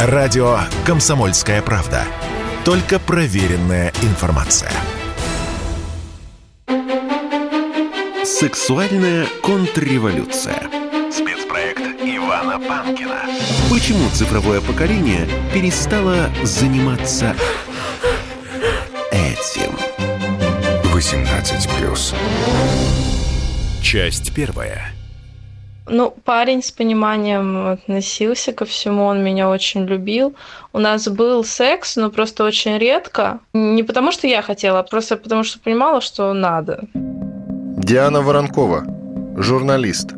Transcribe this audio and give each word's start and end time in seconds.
Радио 0.00 0.60
«Комсомольская 0.86 1.60
правда». 1.60 2.04
Только 2.64 3.00
проверенная 3.00 3.92
информация. 4.02 4.70
Сексуальная 8.24 9.26
контрреволюция. 9.42 10.62
Спецпроект 11.10 11.80
Ивана 12.00 12.60
Панкина. 12.60 13.22
Почему 13.68 14.08
цифровое 14.10 14.60
поколение 14.60 15.28
перестало 15.52 16.30
заниматься 16.44 17.34
этим? 19.10 19.76
18+. 20.94 22.14
Часть 23.82 24.32
первая. 24.32 24.92
Ну, 25.90 26.14
парень 26.24 26.62
с 26.62 26.70
пониманием 26.70 27.68
относился 27.68 28.52
ко 28.52 28.64
всему, 28.64 29.04
он 29.04 29.24
меня 29.24 29.48
очень 29.48 29.86
любил. 29.86 30.34
У 30.72 30.78
нас 30.78 31.08
был 31.08 31.44
секс, 31.44 31.96
но 31.96 32.10
просто 32.10 32.44
очень 32.44 32.78
редко. 32.78 33.40
Не 33.54 33.82
потому, 33.82 34.12
что 34.12 34.26
я 34.26 34.42
хотела, 34.42 34.80
а 34.80 34.82
просто 34.82 35.16
потому, 35.16 35.44
что 35.44 35.58
понимала, 35.58 36.00
что 36.00 36.32
надо. 36.34 36.84
Диана 36.94 38.20
Воронкова, 38.20 38.84
журналист. 39.36 40.12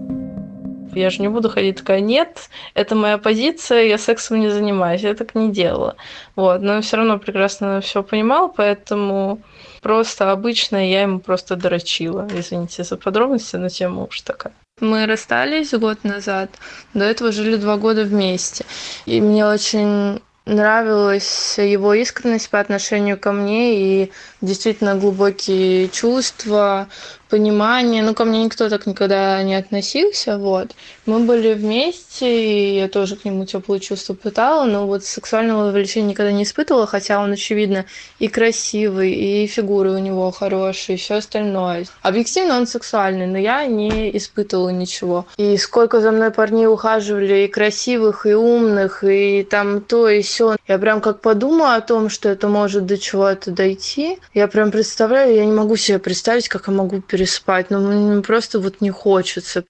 Я 0.94 1.10
же 1.10 1.22
не 1.22 1.28
буду 1.28 1.48
ходить 1.48 1.76
такая, 1.76 2.00
нет, 2.00 2.50
это 2.74 2.96
моя 2.96 3.18
позиция, 3.18 3.84
я 3.84 3.98
сексом 3.98 4.40
не 4.40 4.50
занимаюсь, 4.50 5.02
я 5.02 5.14
так 5.14 5.36
не 5.36 5.52
делала. 5.52 5.94
Вот, 6.34 6.62
но 6.62 6.80
все 6.80 6.96
равно 6.96 7.18
прекрасно 7.18 7.80
все 7.80 8.02
понимал, 8.02 8.48
поэтому 8.48 9.38
просто 9.82 10.32
обычно 10.32 10.76
я 10.76 11.02
ему 11.02 11.20
просто 11.20 11.54
дрочила. 11.54 12.26
Извините 12.34 12.82
за 12.82 12.96
подробности, 12.96 13.56
но 13.56 13.68
тема 13.68 14.04
уж 14.04 14.20
такая. 14.22 14.52
Мы 14.80 15.06
расстались 15.06 15.72
год 15.74 16.04
назад, 16.04 16.50
до 16.94 17.04
этого 17.04 17.32
жили 17.32 17.56
два 17.56 17.76
года 17.76 18.04
вместе. 18.04 18.64
И 19.04 19.20
мне 19.20 19.46
очень 19.46 20.20
нравилась 20.46 21.58
его 21.58 21.94
искренность 21.94 22.50
по 22.50 22.58
отношению 22.60 23.18
ко 23.18 23.32
мне 23.32 24.04
и 24.04 24.12
действительно 24.40 24.94
глубокие 24.96 25.88
чувства, 25.88 26.88
понимание. 27.28 28.02
Ну, 28.02 28.14
ко 28.14 28.24
мне 28.24 28.44
никто 28.44 28.68
так 28.68 28.86
никогда 28.86 29.42
не 29.42 29.54
относился, 29.54 30.38
вот. 30.38 30.72
Мы 31.10 31.18
были 31.18 31.54
вместе, 31.54 32.26
и 32.28 32.76
я 32.76 32.86
тоже 32.86 33.16
к 33.16 33.24
нему 33.24 33.44
теплые 33.44 33.80
чувства 33.80 34.14
пытала, 34.14 34.64
но 34.64 34.86
вот 34.86 35.04
сексуального 35.04 35.72
влечения 35.72 36.10
никогда 36.10 36.30
не 36.30 36.44
испытывала, 36.44 36.86
хотя 36.86 37.20
он, 37.20 37.32
очевидно, 37.32 37.84
и 38.20 38.28
красивый, 38.28 39.10
и 39.10 39.48
фигуры 39.48 39.90
у 39.90 39.98
него 39.98 40.30
хорошие, 40.30 40.94
и 40.94 41.00
все 41.00 41.16
остальное. 41.16 41.86
Объективно 42.02 42.56
он 42.56 42.68
сексуальный, 42.68 43.26
но 43.26 43.38
я 43.38 43.66
не 43.66 44.16
испытывала 44.16 44.68
ничего. 44.68 45.26
И 45.36 45.56
сколько 45.56 46.00
за 46.00 46.12
мной 46.12 46.30
парней 46.30 46.68
ухаживали, 46.68 47.40
и 47.40 47.48
красивых, 47.48 48.24
и 48.24 48.34
умных, 48.34 49.02
и 49.02 49.42
там 49.42 49.80
то, 49.80 50.08
и 50.08 50.22
все. 50.22 50.54
Я 50.68 50.78
прям 50.78 51.00
как 51.00 51.22
подумала 51.22 51.74
о 51.74 51.80
том, 51.80 52.08
что 52.08 52.28
это 52.28 52.46
может 52.46 52.86
до 52.86 52.96
чего-то 52.96 53.50
дойти, 53.50 54.20
я 54.32 54.46
прям 54.46 54.70
представляю, 54.70 55.34
я 55.34 55.44
не 55.44 55.50
могу 55.50 55.74
себе 55.74 55.98
представить, 55.98 56.48
как 56.48 56.68
я 56.68 56.72
могу 56.72 57.00
переспать, 57.00 57.68
но 57.70 57.80
мне 57.80 58.22
просто 58.22 58.60
вот 58.60 58.80
не 58.80 58.90
хочется. 58.90 59.64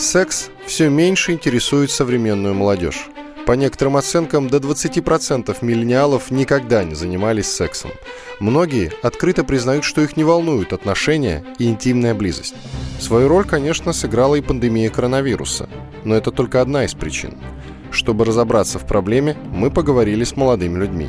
Секс 0.00 0.48
все 0.66 0.88
меньше 0.88 1.32
интересует 1.32 1.90
современную 1.90 2.54
молодежь. 2.54 3.08
По 3.46 3.52
некоторым 3.52 3.96
оценкам, 3.96 4.48
до 4.48 4.56
20% 4.56 5.56
миллениалов 5.60 6.30
никогда 6.30 6.84
не 6.84 6.94
занимались 6.94 7.50
сексом. 7.50 7.90
Многие 8.38 8.92
открыто 9.02 9.44
признают, 9.44 9.84
что 9.84 10.00
их 10.00 10.16
не 10.16 10.24
волнуют 10.24 10.72
отношения 10.72 11.44
и 11.58 11.68
интимная 11.68 12.14
близость. 12.14 12.54
Свою 12.98 13.28
роль, 13.28 13.44
конечно, 13.44 13.92
сыграла 13.92 14.36
и 14.36 14.40
пандемия 14.40 14.88
коронавируса, 14.88 15.68
но 16.04 16.14
это 16.14 16.30
только 16.30 16.60
одна 16.60 16.84
из 16.84 16.94
причин– 16.94 17.36
чтобы 17.90 18.24
разобраться 18.24 18.78
в 18.78 18.86
проблеме, 18.86 19.36
мы 19.52 19.70
поговорили 19.70 20.24
с 20.24 20.36
молодыми 20.36 20.78
людьми. 20.78 21.08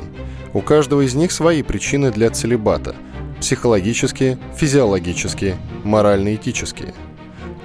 У 0.54 0.62
каждого 0.62 1.02
из 1.02 1.14
них 1.14 1.32
свои 1.32 1.62
причины 1.64 2.12
для 2.12 2.30
целебата– 2.30 2.96
психологические, 3.40 4.40
физиологические, 4.56 5.58
морально-этические. 5.84 6.94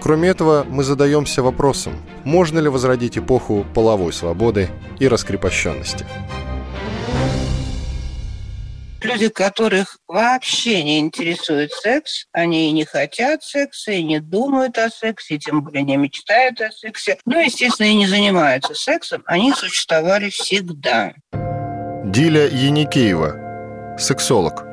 Кроме 0.06 0.28
этого, 0.28 0.62
мы 0.62 0.84
задаемся 0.84 1.42
вопросом, 1.42 2.00
можно 2.22 2.60
ли 2.60 2.68
возродить 2.68 3.18
эпоху 3.18 3.66
половой 3.74 4.12
свободы 4.12 4.68
и 5.00 5.08
раскрепощенности 5.08 6.06
люди, 9.02 9.28
которых 9.28 9.98
вообще 10.06 10.84
не 10.84 11.00
интересует 11.00 11.72
секс, 11.72 12.26
они 12.30 12.68
и 12.68 12.72
не 12.72 12.84
хотят 12.84 13.42
секса, 13.42 13.90
и 13.90 14.04
не 14.04 14.20
думают 14.20 14.78
о 14.78 14.90
сексе, 14.90 15.34
и 15.34 15.38
тем 15.40 15.62
более 15.62 15.82
не 15.82 15.96
мечтают 15.96 16.60
о 16.60 16.70
сексе, 16.70 17.18
ну, 17.24 17.40
естественно, 17.40 17.86
и 17.86 17.94
не 17.94 18.06
занимаются 18.06 18.74
сексом, 18.74 19.24
они 19.26 19.52
существовали 19.52 20.30
всегда. 20.30 21.14
Диля 22.04 22.46
Яникеева, 22.46 23.96
сексолог. 23.98 24.64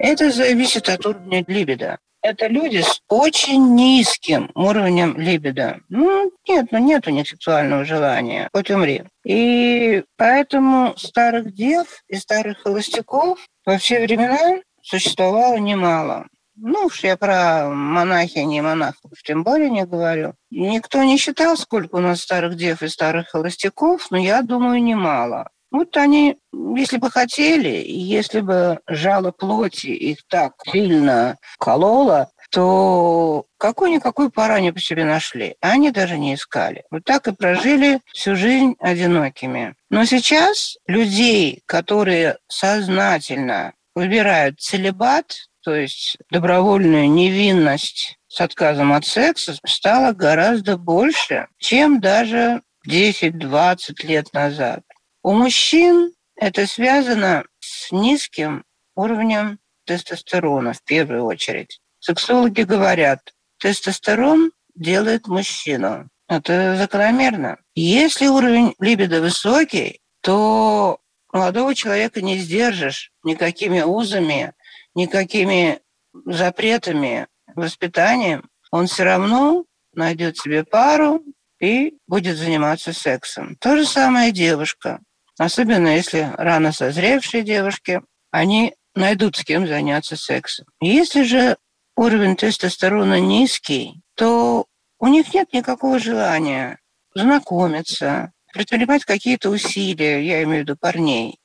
Это 0.00 0.32
зависит 0.32 0.88
от 0.88 1.06
уровня 1.06 1.44
либидо 1.46 1.98
это 2.22 2.46
люди 2.46 2.78
с 2.78 3.00
очень 3.08 3.74
низким 3.74 4.50
уровнем 4.54 5.18
либидо. 5.18 5.80
Ну, 5.88 6.32
нет, 6.48 6.68
ну 6.70 6.78
нет 6.78 7.06
у 7.06 7.10
них 7.10 7.28
сексуального 7.28 7.84
желания, 7.84 8.48
хоть 8.54 8.70
умри. 8.70 9.04
И 9.24 10.04
поэтому 10.16 10.94
старых 10.96 11.52
дев 11.52 12.02
и 12.08 12.16
старых 12.16 12.62
холостяков 12.62 13.38
во 13.66 13.78
все 13.78 14.02
времена 14.02 14.60
существовало 14.82 15.56
немало. 15.56 16.26
Ну 16.54 16.86
уж 16.86 17.02
я 17.02 17.16
про 17.16 17.68
монахини 17.68 18.58
и 18.58 18.60
монахов 18.60 19.10
тем 19.24 19.42
более 19.42 19.70
не 19.70 19.84
говорю. 19.84 20.34
Никто 20.50 21.02
не 21.02 21.16
считал, 21.16 21.56
сколько 21.56 21.96
у 21.96 22.00
нас 22.00 22.20
старых 22.20 22.56
дев 22.56 22.82
и 22.82 22.88
старых 22.88 23.28
холостяков, 23.28 24.10
но 24.10 24.18
я 24.18 24.42
думаю, 24.42 24.82
немало. 24.82 25.48
Вот 25.72 25.96
они, 25.96 26.36
если 26.76 26.98
бы 26.98 27.10
хотели, 27.10 27.82
если 27.86 28.40
бы 28.40 28.80
жало 28.86 29.32
плоти 29.32 29.86
их 29.86 30.18
так 30.28 30.52
сильно 30.70 31.38
кололо, 31.58 32.30
то 32.50 33.46
какой-никакой 33.56 34.30
пары 34.30 34.52
они 34.52 34.70
по 34.70 34.78
себе 34.78 35.06
нашли. 35.06 35.56
Они 35.62 35.90
даже 35.90 36.18
не 36.18 36.34
искали. 36.34 36.84
Вот 36.90 37.04
так 37.04 37.26
и 37.26 37.32
прожили 37.32 38.00
всю 38.12 38.36
жизнь 38.36 38.76
одинокими. 38.78 39.74
Но 39.88 40.04
сейчас 40.04 40.76
людей, 40.86 41.62
которые 41.64 42.36
сознательно 42.48 43.72
выбирают 43.94 44.60
целебат, 44.60 45.34
то 45.64 45.74
есть 45.74 46.18
добровольную 46.30 47.10
невинность 47.10 48.18
с 48.28 48.42
отказом 48.42 48.92
от 48.92 49.06
секса, 49.06 49.56
стало 49.64 50.12
гораздо 50.12 50.76
больше, 50.76 51.46
чем 51.58 52.00
даже 52.00 52.60
10-20 52.86 54.06
лет 54.06 54.32
назад. 54.34 54.82
У 55.22 55.32
мужчин 55.32 56.12
это 56.34 56.66
связано 56.66 57.44
с 57.60 57.92
низким 57.92 58.64
уровнем 58.96 59.60
тестостерона 59.84 60.72
в 60.72 60.82
первую 60.82 61.24
очередь. 61.24 61.80
Сексологи 62.00 62.62
говорят, 62.62 63.32
тестостерон 63.58 64.50
делает 64.74 65.28
мужчину. 65.28 66.08
Это 66.28 66.76
закономерно. 66.76 67.58
Если 67.76 68.26
уровень 68.26 68.74
либидо 68.80 69.20
высокий, 69.20 70.00
то 70.22 70.98
молодого 71.32 71.74
человека 71.74 72.20
не 72.20 72.38
сдержишь 72.38 73.12
никакими 73.22 73.82
узами, 73.82 74.54
никакими 74.94 75.80
запретами, 76.26 77.28
воспитанием. 77.54 78.48
Он 78.72 78.86
все 78.88 79.04
равно 79.04 79.66
найдет 79.94 80.36
себе 80.36 80.64
пару 80.64 81.22
и 81.60 81.94
будет 82.08 82.36
заниматься 82.36 82.92
сексом. 82.92 83.56
То 83.56 83.76
же 83.76 83.86
самое 83.86 84.32
девушка. 84.32 85.00
Особенно 85.38 85.88
если 85.88 86.30
рано 86.36 86.72
созревшие 86.72 87.42
девушки, 87.42 88.02
они 88.30 88.74
найдут 88.94 89.36
с 89.36 89.44
кем 89.44 89.66
заняться 89.66 90.16
сексом. 90.16 90.66
Если 90.80 91.22
же 91.22 91.56
уровень 91.96 92.36
тестостерона 92.36 93.20
низкий, 93.20 94.02
то 94.14 94.66
у 94.98 95.06
них 95.06 95.32
нет 95.34 95.52
никакого 95.52 95.98
желания 95.98 96.78
знакомиться, 97.14 98.32
предпринимать 98.52 99.04
какие-то 99.04 99.50
усилия, 99.50 100.24
я 100.24 100.42
имею 100.42 100.60
в 100.64 100.68
виду 100.68 100.76
парней, 100.76 101.38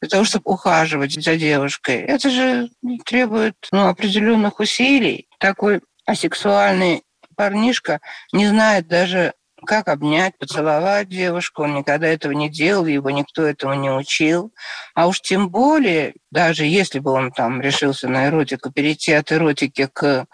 для 0.00 0.08
того, 0.08 0.24
чтобы 0.24 0.52
ухаживать 0.52 1.12
за 1.12 1.36
девушкой. 1.36 1.96
Это 1.96 2.30
же 2.30 2.70
требует 3.04 3.56
ну, 3.72 3.88
определенных 3.88 4.60
усилий. 4.60 5.28
Такой 5.38 5.80
асексуальный 6.06 7.02
парнишка 7.36 8.00
не 8.32 8.46
знает 8.46 8.86
даже 8.86 9.34
как 9.64 9.88
обнять, 9.88 10.38
поцеловать 10.38 11.08
девушку. 11.08 11.62
Он 11.62 11.74
никогда 11.74 12.06
этого 12.06 12.32
не 12.32 12.48
делал, 12.48 12.86
его 12.86 13.10
никто 13.10 13.42
этому 13.42 13.74
не 13.74 13.90
учил. 13.90 14.52
А 14.94 15.06
уж 15.06 15.20
тем 15.20 15.48
более, 15.48 16.14
даже 16.30 16.64
если 16.64 16.98
бы 16.98 17.10
он 17.10 17.32
там 17.32 17.60
решился 17.60 18.08
на 18.08 18.26
эротику, 18.26 18.70
перейти 18.72 19.12
от 19.12 19.32
эротики 19.32 19.88
к 19.92 20.26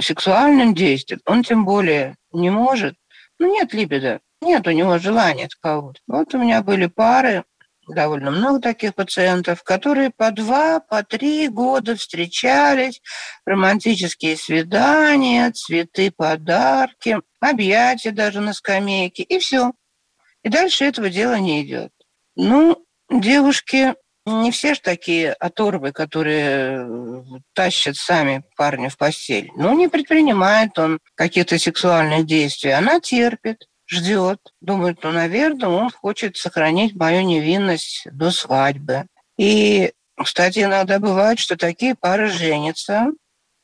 сексуальным 0.00 0.74
действиям, 0.74 1.20
он 1.26 1.42
тем 1.42 1.64
более 1.64 2.16
не 2.32 2.50
может. 2.50 2.96
Ну, 3.38 3.52
нет 3.52 3.72
либидо, 3.72 4.20
нет 4.40 4.66
у 4.66 4.70
него 4.70 4.98
желания 4.98 5.48
такового. 5.48 5.94
Вот 6.06 6.34
у 6.34 6.38
меня 6.38 6.62
были 6.62 6.86
пары, 6.86 7.44
довольно 7.88 8.30
много 8.30 8.60
таких 8.60 8.94
пациентов, 8.94 9.62
которые 9.62 10.10
по 10.10 10.30
два, 10.30 10.80
по 10.80 11.02
три 11.02 11.48
года 11.48 11.96
встречались, 11.96 13.00
романтические 13.46 14.36
свидания, 14.36 15.50
цветы, 15.52 16.10
подарки, 16.10 17.18
объятия 17.40 18.10
даже 18.10 18.40
на 18.40 18.52
скамейке, 18.52 19.22
и 19.22 19.38
все. 19.38 19.72
И 20.42 20.48
дальше 20.48 20.84
этого 20.84 21.10
дела 21.10 21.38
не 21.38 21.62
идет. 21.62 21.92
Ну, 22.36 22.84
девушки 23.10 23.94
не 24.26 24.50
все 24.50 24.74
же 24.74 24.80
такие 24.80 25.32
оторвы, 25.32 25.92
которые 25.92 26.78
э, 26.78 27.22
тащат 27.52 27.96
сами 27.96 28.42
парня 28.56 28.88
в 28.88 28.96
постель. 28.96 29.50
Ну, 29.56 29.76
не 29.76 29.88
предпринимает 29.88 30.78
он 30.78 30.98
каких-то 31.14 31.58
сексуальных 31.58 32.26
действий. 32.26 32.70
Она 32.70 33.00
терпит, 33.00 33.66
ждет. 33.86 34.40
Думает, 34.60 34.98
ну, 35.02 35.12
наверное, 35.12 35.68
он 35.68 35.90
хочет 35.90 36.36
сохранить 36.36 36.94
мою 36.94 37.22
невинность 37.22 38.06
до 38.10 38.30
свадьбы. 38.30 39.06
И, 39.36 39.92
кстати, 40.16 40.60
иногда 40.60 40.98
бывает, 40.98 41.38
что 41.38 41.56
такие 41.56 41.94
пары 41.94 42.28
женятся. 42.28 43.06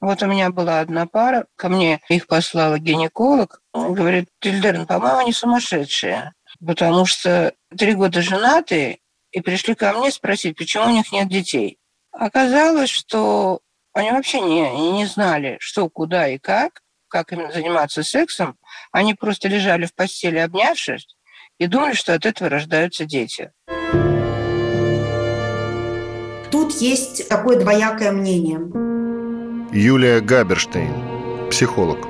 Вот 0.00 0.22
у 0.22 0.26
меня 0.26 0.50
была 0.50 0.80
одна 0.80 1.06
пара, 1.06 1.46
ко 1.56 1.68
мне 1.68 2.00
их 2.08 2.26
послала 2.26 2.78
гинеколог. 2.78 3.60
Он 3.72 3.94
говорит, 3.94 4.28
Тильдерн, 4.40 4.86
по-моему, 4.86 5.18
они 5.18 5.32
сумасшедшие. 5.32 6.32
Потому 6.64 7.04
что 7.04 7.52
три 7.76 7.92
года 7.94 8.22
женатые, 8.22 8.98
и 9.30 9.40
пришли 9.40 9.74
ко 9.74 9.92
мне 9.92 10.10
спросить, 10.10 10.56
почему 10.56 10.86
у 10.86 10.90
них 10.90 11.12
нет 11.12 11.28
детей. 11.28 11.78
Оказалось, 12.12 12.90
что 12.90 13.60
они 13.92 14.10
вообще 14.10 14.40
не, 14.40 14.92
не 14.92 15.06
знали, 15.06 15.56
что, 15.60 15.88
куда 15.88 16.28
и 16.28 16.38
как, 16.38 16.82
как 17.10 17.32
именно 17.32 17.52
заниматься 17.52 18.02
сексом. 18.02 18.56
Они 18.92 19.14
просто 19.14 19.48
лежали 19.48 19.84
в 19.84 19.94
постели, 19.94 20.38
обнявшись, 20.38 21.06
и 21.58 21.66
думали, 21.66 21.92
что 21.92 22.14
от 22.14 22.24
этого 22.24 22.48
рождаются 22.48 23.04
дети. 23.04 23.52
Тут 26.50 26.72
есть 26.80 27.28
такое 27.28 27.58
двоякое 27.58 28.12
мнение. 28.12 28.58
Юлия 29.72 30.20
Габерштейн, 30.20 31.48
психолог. 31.50 32.09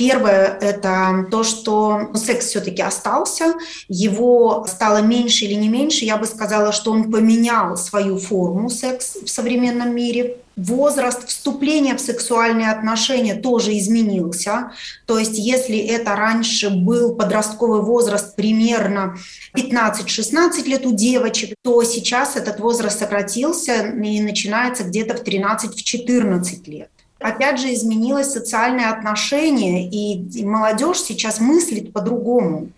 Первое– 0.00 0.56
это 0.62 1.26
то, 1.30 1.44
что 1.44 2.08
секс 2.14 2.46
все-таки 2.46 2.80
остался, 2.80 3.52
его 3.86 4.64
стало 4.66 5.02
меньше 5.02 5.44
или 5.44 5.52
не 5.52 5.68
меньше. 5.68 6.06
Я 6.06 6.16
бы 6.16 6.24
сказала, 6.24 6.72
что 6.72 6.90
он 6.90 7.12
поменял 7.12 7.76
свою 7.76 8.16
форму 8.16 8.70
секс 8.70 9.16
в 9.22 9.28
современном 9.28 9.94
мире. 9.94 10.38
Возраст 10.56 11.28
вступления 11.28 11.94
в 11.94 12.00
сексуальные 12.00 12.70
отношения 12.70 13.34
тоже 13.34 13.76
изменился. 13.76 14.72
То 15.04 15.18
есть 15.18 15.36
если 15.36 15.76
это 15.76 16.16
раньше 16.16 16.70
был 16.70 17.14
подростковый 17.14 17.82
возраст 17.82 18.34
примерно 18.36 19.18
15-16 19.54 20.64
лет 20.64 20.86
у 20.86 20.94
девочек, 20.94 21.54
то 21.62 21.84
сейчас 21.84 22.36
этот 22.36 22.58
возраст 22.58 22.98
сократился 22.98 23.88
и 23.88 24.20
начинается 24.22 24.84
где-то 24.84 25.18
в 25.18 25.22
13-14 25.24 26.70
лет 26.70 26.90
опять 27.20 27.60
же, 27.60 27.72
изменилось 27.72 28.32
социальное 28.32 28.90
отношение, 28.90 29.88
и 29.88 30.44
молодежь 30.44 31.00
сейчас 31.00 31.38
мыслит 31.40 31.92
по-другому. 31.92 32.70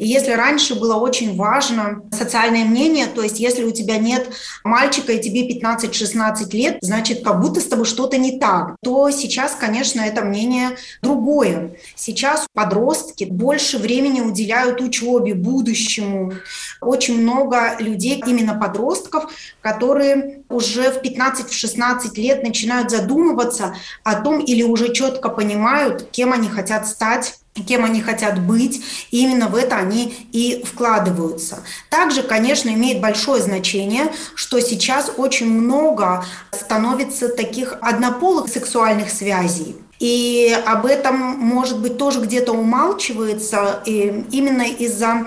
И 0.00 0.06
если 0.06 0.32
раньше 0.32 0.76
было 0.76 0.96
очень 0.96 1.36
важно 1.36 2.02
социальное 2.10 2.64
мнение, 2.64 3.04
то 3.06 3.22
есть 3.22 3.38
если 3.38 3.64
у 3.64 3.70
тебя 3.70 3.98
нет 3.98 4.30
мальчика 4.64 5.12
и 5.12 5.20
тебе 5.20 5.46
15-16 5.46 6.56
лет, 6.56 6.78
значит, 6.80 7.22
как 7.22 7.38
будто 7.42 7.60
с 7.60 7.66
тобой 7.66 7.84
что-то 7.84 8.16
не 8.16 8.38
так, 8.38 8.76
то 8.82 9.10
сейчас, 9.10 9.54
конечно, 9.54 10.00
это 10.00 10.22
мнение 10.22 10.70
другое. 11.02 11.72
Сейчас 11.96 12.46
подростки 12.54 13.24
больше 13.24 13.76
времени 13.76 14.22
уделяют 14.22 14.80
учебе, 14.80 15.34
будущему. 15.34 16.32
Очень 16.80 17.20
много 17.20 17.76
людей, 17.78 18.22
именно 18.26 18.54
подростков, 18.54 19.30
которые 19.60 20.44
уже 20.48 20.92
в 20.92 21.02
15-16 21.02 22.14
лет 22.16 22.42
начинают 22.42 22.90
задумываться 22.90 23.76
о 24.02 24.14
том 24.14 24.40
или 24.40 24.62
уже 24.62 24.94
четко 24.94 25.28
понимают, 25.28 26.08
кем 26.10 26.32
они 26.32 26.48
хотят 26.48 26.88
стать 26.88 27.39
кем 27.54 27.84
они 27.84 28.00
хотят 28.00 28.40
быть, 28.40 28.82
и 29.10 29.22
именно 29.22 29.48
в 29.48 29.56
это 29.56 29.76
они 29.76 30.14
и 30.32 30.62
вкладываются. 30.64 31.58
Также, 31.90 32.22
конечно, 32.22 32.70
имеет 32.70 33.00
большое 33.00 33.42
значение, 33.42 34.12
что 34.34 34.60
сейчас 34.60 35.10
очень 35.16 35.50
много 35.50 36.24
становится 36.52 37.28
таких 37.28 37.76
однополых 37.80 38.48
сексуальных 38.48 39.10
связей. 39.10 39.76
И 39.98 40.56
об 40.64 40.86
этом, 40.86 41.16
может 41.16 41.78
быть, 41.80 41.98
тоже 41.98 42.20
где-то 42.20 42.52
умалчивается 42.52 43.82
именно 43.84 44.62
из-за 44.62 45.26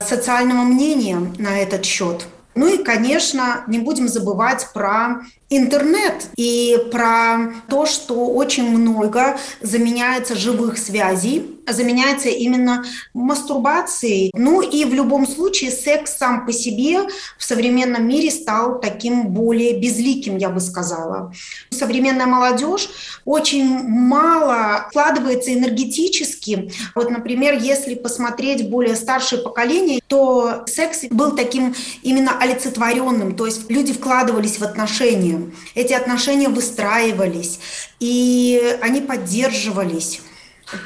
социального 0.00 0.62
мнения 0.62 1.18
на 1.38 1.58
этот 1.58 1.84
счет. 1.84 2.26
Ну 2.54 2.72
и, 2.72 2.82
конечно, 2.82 3.64
не 3.66 3.80
будем 3.80 4.08
забывать 4.08 4.68
про 4.72 5.22
интернет 5.58 6.26
и 6.36 6.78
про 6.90 7.54
то, 7.68 7.86
что 7.86 8.26
очень 8.26 8.68
много 8.68 9.38
заменяется 9.60 10.36
живых 10.36 10.78
связей, 10.78 11.50
заменяется 11.66 12.28
именно 12.28 12.84
мастурбацией. 13.14 14.30
Ну 14.34 14.60
и 14.60 14.84
в 14.84 14.94
любом 14.94 15.26
случае 15.26 15.70
секс 15.70 16.16
сам 16.16 16.46
по 16.46 16.52
себе 16.52 17.00
в 17.38 17.44
современном 17.44 18.06
мире 18.06 18.30
стал 18.30 18.80
таким 18.80 19.28
более 19.28 19.78
безликим, 19.78 20.36
я 20.36 20.50
бы 20.50 20.60
сказала. 20.60 21.32
Современная 21.70 22.26
молодежь 22.26 22.88
очень 23.24 23.64
мало 23.66 24.86
вкладывается 24.90 25.52
энергетически. 25.54 26.72
Вот, 26.94 27.10
например, 27.10 27.58
если 27.58 27.94
посмотреть 27.94 28.68
более 28.68 28.96
старшее 28.96 29.42
поколение, 29.42 30.00
то 30.06 30.64
секс 30.66 31.04
был 31.10 31.32
таким 31.32 31.74
именно 32.02 32.38
олицетворенным, 32.38 33.36
то 33.36 33.46
есть 33.46 33.70
люди 33.70 33.92
вкладывались 33.92 34.58
в 34.58 34.62
отношения 34.62 35.43
эти 35.74 35.92
отношения 35.92 36.48
выстраивались, 36.48 37.60
и 38.00 38.78
они 38.80 39.00
поддерживались 39.00 40.20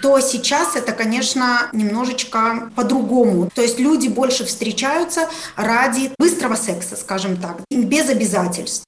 то 0.03 0.21
сейчас 0.21 0.77
это, 0.77 0.93
конечно, 0.93 1.69
немножечко 1.73 2.71
по-другому. 2.75 3.49
То 3.55 3.63
есть 3.63 3.79
люди 3.79 4.09
больше 4.09 4.45
встречаются 4.45 5.29
ради 5.57 6.11
быстрого 6.19 6.57
секса, 6.57 6.97
скажем 6.97 7.37
так, 7.37 7.61
без 7.71 8.09
обязательств. 8.11 8.88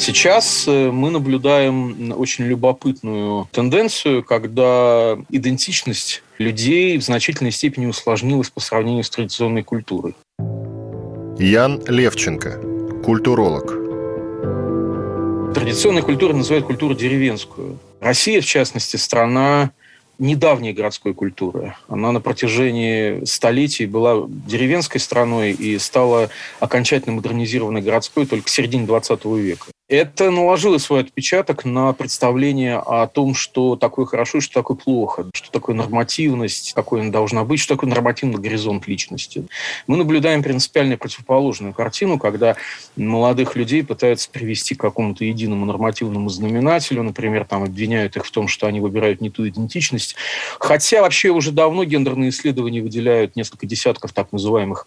Сейчас 0.00 0.64
э, 0.66 0.90
мы 0.90 1.10
наблюдаем 1.10 2.14
очень 2.16 2.46
любопытную 2.46 3.46
тенденцию, 3.52 4.24
когда 4.24 5.18
идентичность 5.28 6.22
людей 6.38 6.96
в 6.96 7.02
значительной 7.02 7.52
степени 7.52 7.84
усложнилась 7.84 8.48
по 8.48 8.60
сравнению 8.60 9.04
с 9.04 9.10
традиционной 9.10 9.62
культурой. 9.62 10.14
Ян 11.38 11.82
Левченко, 11.86 13.02
культуролог. 13.04 13.66
Традиционной 15.52 16.00
культурой 16.00 16.34
называют 16.34 16.64
культуру 16.64 16.94
деревенскую. 16.94 17.78
Россия, 18.00 18.40
в 18.40 18.46
частности, 18.46 18.96
страна 18.96 19.70
недавней 20.18 20.72
городской 20.72 21.12
культуры. 21.12 21.74
Она 21.88 22.10
на 22.12 22.20
протяжении 22.22 23.22
столетий 23.26 23.84
была 23.84 24.26
деревенской 24.28 24.98
страной 24.98 25.52
и 25.52 25.78
стала 25.78 26.30
окончательно 26.58 27.16
модернизированной 27.16 27.82
городской 27.82 28.24
только 28.24 28.46
в 28.46 28.50
середине 28.50 28.86
20 28.86 29.24
века. 29.26 29.66
Это 29.90 30.30
наложило 30.30 30.78
свой 30.78 31.00
отпечаток 31.00 31.64
на 31.64 31.92
представление 31.92 32.76
о 32.76 33.08
том, 33.08 33.34
что 33.34 33.74
такое 33.74 34.06
хорошо 34.06 34.38
и 34.38 34.40
что 34.40 34.54
такое 34.54 34.76
плохо, 34.76 35.26
что 35.34 35.50
такое 35.50 35.74
нормативность, 35.74 36.74
какой 36.74 37.00
она 37.00 37.10
должна 37.10 37.42
быть, 37.42 37.58
что 37.58 37.74
такое 37.74 37.90
нормативный 37.90 38.38
горизонт 38.38 38.86
личности. 38.86 39.48
Мы 39.88 39.96
наблюдаем 39.96 40.44
принципиально 40.44 40.96
противоположную 40.96 41.74
картину, 41.74 42.20
когда 42.20 42.54
молодых 42.94 43.56
людей 43.56 43.82
пытаются 43.82 44.30
привести 44.30 44.76
к 44.76 44.80
какому-то 44.80 45.24
единому 45.24 45.66
нормативному 45.66 46.28
знаменателю, 46.28 47.02
например, 47.02 47.44
там 47.44 47.64
обвиняют 47.64 48.16
их 48.16 48.24
в 48.24 48.30
том, 48.30 48.46
что 48.46 48.68
они 48.68 48.78
выбирают 48.78 49.20
не 49.20 49.28
ту 49.28 49.48
идентичность. 49.48 50.14
Хотя 50.60 51.02
вообще 51.02 51.30
уже 51.30 51.50
давно 51.50 51.82
гендерные 51.82 52.30
исследования 52.30 52.80
выделяют 52.80 53.34
несколько 53.34 53.66
десятков 53.66 54.12
так 54.12 54.30
называемых 54.30 54.86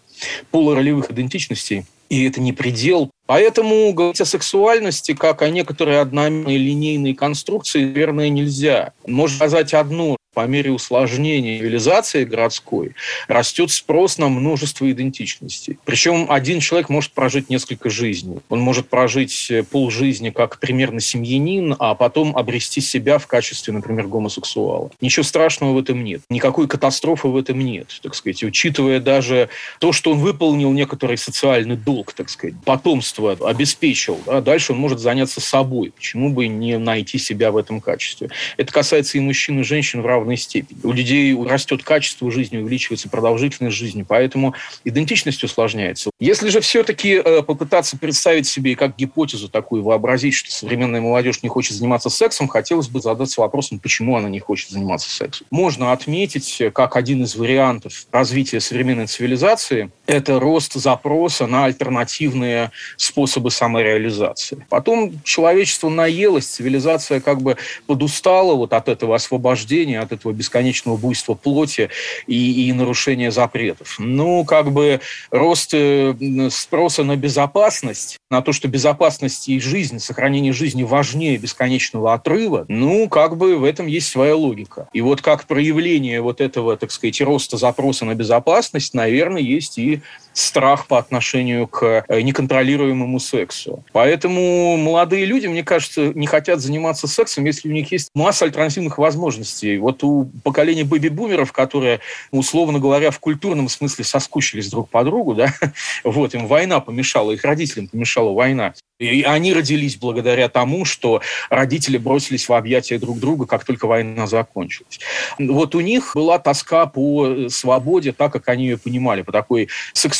полуролевых 0.50 1.10
идентичностей, 1.10 1.84
и 2.08 2.24
это 2.24 2.40
не 2.40 2.52
предел. 2.52 3.10
Поэтому 3.26 3.92
говорить 3.92 4.20
о 4.20 4.26
сексуальности 4.26 5.14
как 5.14 5.42
о 5.42 5.48
некоторой 5.48 6.00
одноименной 6.00 6.58
линейной 6.58 7.14
конструкции, 7.14 7.84
наверное, 7.84 8.28
нельзя. 8.28 8.92
Можно 9.06 9.36
сказать 9.36 9.72
одно. 9.72 10.16
По 10.34 10.46
мере 10.46 10.72
усложнения 10.72 11.58
цивилизации 11.58 12.24
городской 12.24 12.94
растет 13.28 13.70
спрос 13.70 14.18
на 14.18 14.28
множество 14.28 14.90
идентичностей. 14.90 15.78
Причем 15.84 16.26
один 16.30 16.60
человек 16.60 16.88
может 16.88 17.12
прожить 17.12 17.48
несколько 17.50 17.90
жизней. 17.90 18.38
Он 18.48 18.60
может 18.60 18.88
прожить 18.88 19.50
э, 19.50 19.62
полжизни 19.62 20.30
как 20.30 20.58
примерно 20.58 21.00
семьянин, 21.00 21.76
а 21.78 21.94
потом 21.94 22.36
обрести 22.36 22.80
себя 22.80 23.18
в 23.18 23.26
качестве, 23.26 23.72
например, 23.72 24.08
гомосексуала. 24.08 24.90
Ничего 25.00 25.22
страшного 25.22 25.72
в 25.72 25.78
этом 25.78 26.02
нет. 26.02 26.22
Никакой 26.28 26.68
катастрофы 26.68 27.28
в 27.28 27.36
этом 27.36 27.60
нет, 27.60 27.98
так 28.02 28.14
сказать. 28.14 28.42
Учитывая 28.42 29.00
даже 29.00 29.48
то, 29.78 29.92
что 29.92 30.12
он 30.12 30.18
выполнил 30.18 30.72
некоторый 30.72 31.16
социальный 31.16 31.76
долг, 31.76 32.12
так 32.12 32.28
сказать, 32.28 32.54
потомство 32.64 33.32
обеспечил, 33.32 34.18
да, 34.26 34.40
дальше 34.40 34.72
он 34.72 34.78
может 34.78 34.98
заняться 34.98 35.40
собой. 35.40 35.92
Почему 35.94 36.30
бы 36.30 36.46
не 36.46 36.78
найти 36.78 37.18
себя 37.18 37.50
в 37.50 37.56
этом 37.56 37.80
качестве? 37.80 38.30
Это 38.56 38.72
касается 38.72 39.18
и 39.18 39.20
мужчин, 39.20 39.60
и 39.60 39.62
женщин 39.62 40.02
в 40.02 40.06
равной 40.24 40.36
степени. 40.36 40.78
У 40.82 40.92
людей 40.92 41.36
растет 41.36 41.82
качество 41.82 42.30
жизни, 42.30 42.56
увеличивается 42.56 43.08
продолжительность 43.08 43.76
жизни, 43.76 44.04
поэтому 44.06 44.54
идентичность 44.84 45.44
усложняется. 45.44 46.10
Если 46.18 46.48
же 46.48 46.60
все-таки 46.60 47.20
э, 47.22 47.42
попытаться 47.42 47.98
представить 47.98 48.46
себе 48.46 48.74
как 48.74 48.96
гипотезу 48.96 49.48
такую, 49.48 49.82
вообразить, 49.82 50.34
что 50.34 50.50
современная 50.50 51.00
молодежь 51.00 51.42
не 51.42 51.48
хочет 51.48 51.76
заниматься 51.76 52.08
сексом, 52.08 52.48
хотелось 52.48 52.88
бы 52.88 53.00
задаться 53.00 53.40
вопросом, 53.40 53.78
почему 53.78 54.16
она 54.16 54.28
не 54.28 54.40
хочет 54.40 54.70
заниматься 54.70 55.10
сексом. 55.10 55.46
Можно 55.50 55.92
отметить, 55.92 56.62
как 56.72 56.96
один 56.96 57.24
из 57.24 57.36
вариантов 57.36 58.06
развития 58.10 58.60
современной 58.60 59.06
цивилизации, 59.06 59.90
это 60.06 60.40
рост 60.40 60.74
запроса 60.74 61.46
на 61.46 61.66
альтернативные 61.66 62.70
способы 62.96 63.50
самореализации. 63.50 64.66
Потом 64.70 65.20
человечество 65.24 65.88
наелось, 65.88 66.46
цивилизация 66.46 67.20
как 67.20 67.42
бы 67.42 67.56
подустала 67.86 68.54
вот 68.54 68.72
от 68.72 68.88
этого 68.88 69.14
освобождения, 69.14 70.00
от 70.00 70.13
этого 70.14 70.32
бесконечного 70.32 70.96
буйства 70.96 71.34
плоти 71.34 71.90
и, 72.26 72.68
и 72.68 72.72
нарушения 72.72 73.30
запретов. 73.30 73.96
Ну, 73.98 74.44
как 74.44 74.72
бы 74.72 75.00
рост 75.30 75.70
э, 75.74 76.14
спроса 76.50 77.04
на 77.04 77.16
безопасность, 77.16 78.18
на 78.30 78.42
то, 78.42 78.52
что 78.52 78.68
безопасность 78.68 79.48
и 79.48 79.60
жизнь, 79.60 79.98
сохранение 79.98 80.52
жизни 80.52 80.82
важнее 80.82 81.36
бесконечного 81.36 82.14
отрыва, 82.14 82.64
ну, 82.68 83.08
как 83.08 83.36
бы 83.36 83.56
в 83.56 83.64
этом 83.64 83.86
есть 83.86 84.08
своя 84.08 84.36
логика. 84.36 84.88
И 84.92 85.00
вот 85.00 85.20
как 85.20 85.46
проявление 85.46 86.20
вот 86.20 86.40
этого, 86.40 86.76
так 86.76 86.90
сказать, 86.90 87.20
роста 87.20 87.56
запроса 87.56 88.04
на 88.04 88.14
безопасность, 88.14 88.94
наверное, 88.94 89.42
есть 89.42 89.78
и 89.78 90.00
страх 90.34 90.86
по 90.86 90.98
отношению 90.98 91.66
к 91.66 92.04
э, 92.06 92.20
неконтролируемому 92.20 93.18
сексу. 93.20 93.84
Поэтому 93.92 94.76
молодые 94.76 95.24
люди, 95.24 95.46
мне 95.46 95.62
кажется, 95.62 96.12
не 96.14 96.26
хотят 96.26 96.60
заниматься 96.60 97.06
сексом, 97.06 97.44
если 97.44 97.68
у 97.68 97.72
них 97.72 97.90
есть 97.92 98.10
масса 98.14 98.44
альтернативных 98.44 98.98
возможностей. 98.98 99.78
Вот 99.78 100.04
у 100.04 100.30
поколения 100.42 100.84
бэби-бумеров, 100.84 101.52
которые, 101.52 102.00
условно 102.30 102.78
говоря, 102.78 103.10
в 103.10 103.20
культурном 103.20 103.68
смысле 103.68 104.04
соскучились 104.04 104.68
друг 104.68 104.90
по 104.90 105.04
другу, 105.04 105.34
да, 105.34 105.54
вот 106.04 106.34
им 106.34 106.46
война 106.46 106.80
помешала, 106.80 107.32
их 107.32 107.44
родителям 107.44 107.88
помешала 107.88 108.32
война. 108.32 108.74
И 109.00 109.22
они 109.22 109.52
родились 109.52 109.96
благодаря 109.96 110.48
тому, 110.48 110.84
что 110.84 111.20
родители 111.50 111.98
бросились 111.98 112.48
в 112.48 112.52
объятия 112.52 112.96
друг 112.98 113.18
друга, 113.18 113.44
как 113.44 113.64
только 113.64 113.86
война 113.86 114.28
закончилась. 114.28 115.00
Вот 115.38 115.74
у 115.74 115.80
них 115.80 116.12
была 116.14 116.38
тоска 116.38 116.86
по 116.86 117.48
свободе, 117.48 118.12
так 118.12 118.32
как 118.32 118.48
они 118.48 118.66
ее 118.66 118.78
понимали, 118.78 119.22
по 119.22 119.32
такой 119.32 119.68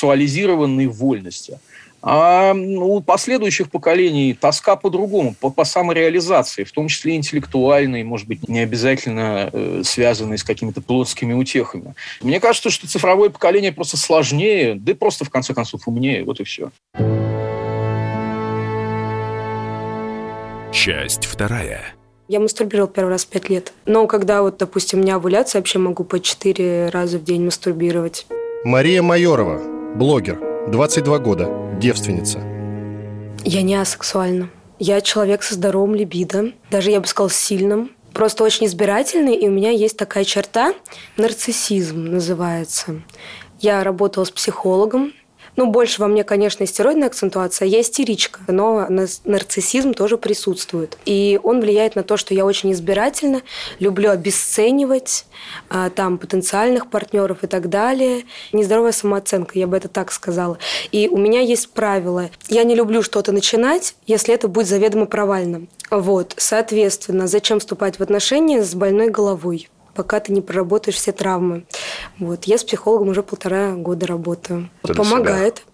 сексуализированной 0.04 0.86
вольности. 0.86 1.58
А 2.06 2.52
у 2.54 3.00
последующих 3.00 3.70
поколений 3.70 4.34
тоска 4.38 4.76
по-другому, 4.76 5.34
по, 5.40 5.48
по 5.48 5.64
самореализации, 5.64 6.64
в 6.64 6.72
том 6.72 6.88
числе 6.88 7.16
интеллектуальной, 7.16 8.04
может 8.04 8.28
быть, 8.28 8.46
не 8.46 8.60
обязательно 8.60 9.48
э, 9.50 9.80
связанной 9.84 10.36
с 10.36 10.44
какими-то 10.44 10.82
плотскими 10.82 11.32
утехами. 11.32 11.94
Мне 12.20 12.40
кажется, 12.40 12.68
что 12.68 12.86
цифровое 12.86 13.30
поколение 13.30 13.72
просто 13.72 13.96
сложнее, 13.96 14.74
да 14.74 14.92
и 14.92 14.94
просто, 14.94 15.24
в 15.24 15.30
конце 15.30 15.54
концов, 15.54 15.88
умнее. 15.88 16.24
Вот 16.24 16.40
и 16.40 16.44
все. 16.44 16.70
Часть 20.72 21.24
вторая. 21.24 21.80
Я 22.28 22.40
мастурбировал 22.40 22.88
первый 22.88 23.10
раз 23.10 23.24
в 23.24 23.28
пять 23.28 23.48
лет. 23.48 23.72
Но 23.86 24.06
когда 24.06 24.42
вот, 24.42 24.58
допустим, 24.58 24.98
у 24.98 25.02
меня 25.02 25.14
овуляция, 25.14 25.60
вообще 25.60 25.78
могу 25.78 26.04
по 26.04 26.20
четыре 26.20 26.90
раза 26.90 27.18
в 27.18 27.24
день 27.24 27.44
мастурбировать. 27.44 28.26
Мария 28.64 29.02
Майорова, 29.02 29.60
блогер, 29.94 30.40
22 30.68 31.18
года, 31.20 31.48
девственница. 31.80 32.40
Я 33.44 33.62
не 33.62 33.76
асексуальна. 33.76 34.50
Я 34.78 35.00
человек 35.00 35.42
со 35.42 35.54
здоровым 35.54 35.94
либидо, 35.94 36.52
даже, 36.70 36.90
я 36.90 37.00
бы 37.00 37.06
сказала, 37.06 37.30
сильным. 37.30 37.92
Просто 38.12 38.42
очень 38.44 38.66
избирательный, 38.66 39.36
и 39.36 39.48
у 39.48 39.52
меня 39.52 39.70
есть 39.70 39.96
такая 39.96 40.24
черта, 40.24 40.74
нарциссизм 41.16 42.04
называется. 42.06 43.02
Я 43.60 43.84
работала 43.84 44.24
с 44.24 44.30
психологом, 44.30 45.12
ну, 45.56 45.66
больше 45.66 46.00
во 46.00 46.08
мне, 46.08 46.24
конечно, 46.24 46.66
стероидная 46.66 47.08
акцентуация. 47.08 47.66
Я 47.66 47.80
истеричка, 47.80 48.40
но 48.48 48.86
нарциссизм 49.24 49.94
тоже 49.94 50.18
присутствует. 50.18 50.98
И 51.04 51.38
он 51.42 51.60
влияет 51.60 51.94
на 51.94 52.02
то, 52.02 52.16
что 52.16 52.34
я 52.34 52.44
очень 52.44 52.72
избирательна, 52.72 53.42
люблю 53.78 54.10
обесценивать 54.10 55.26
а, 55.68 55.90
там 55.90 56.18
потенциальных 56.18 56.90
партнеров 56.90 57.44
и 57.44 57.46
так 57.46 57.68
далее. 57.68 58.24
Нездоровая 58.52 58.92
самооценка, 58.92 59.58
я 59.58 59.66
бы 59.66 59.76
это 59.76 59.88
так 59.88 60.10
сказала. 60.10 60.58
И 60.90 61.08
у 61.08 61.16
меня 61.16 61.40
есть 61.40 61.70
правило. 61.70 62.30
Я 62.48 62.64
не 62.64 62.74
люблю 62.74 63.02
что-то 63.02 63.32
начинать, 63.32 63.94
если 64.06 64.34
это 64.34 64.48
будет 64.48 64.66
заведомо 64.66 65.06
провальным. 65.06 65.68
Вот, 65.90 66.34
соответственно, 66.36 67.28
зачем 67.28 67.60
вступать 67.60 67.98
в 67.98 68.02
отношения 68.02 68.62
с 68.62 68.74
больной 68.74 69.10
головой? 69.10 69.68
Пока 69.94 70.20
ты 70.20 70.32
не 70.32 70.40
проработаешь 70.40 70.96
все 70.96 71.12
травмы. 71.12 71.64
Вот. 72.18 72.44
Я 72.44 72.58
с 72.58 72.64
психологом 72.64 73.08
уже 73.08 73.22
полтора 73.22 73.72
года 73.72 74.06
работаю. 74.06 74.70
Это 74.82 74.94
Помогает. 74.94 75.58
Себя. 75.58 75.66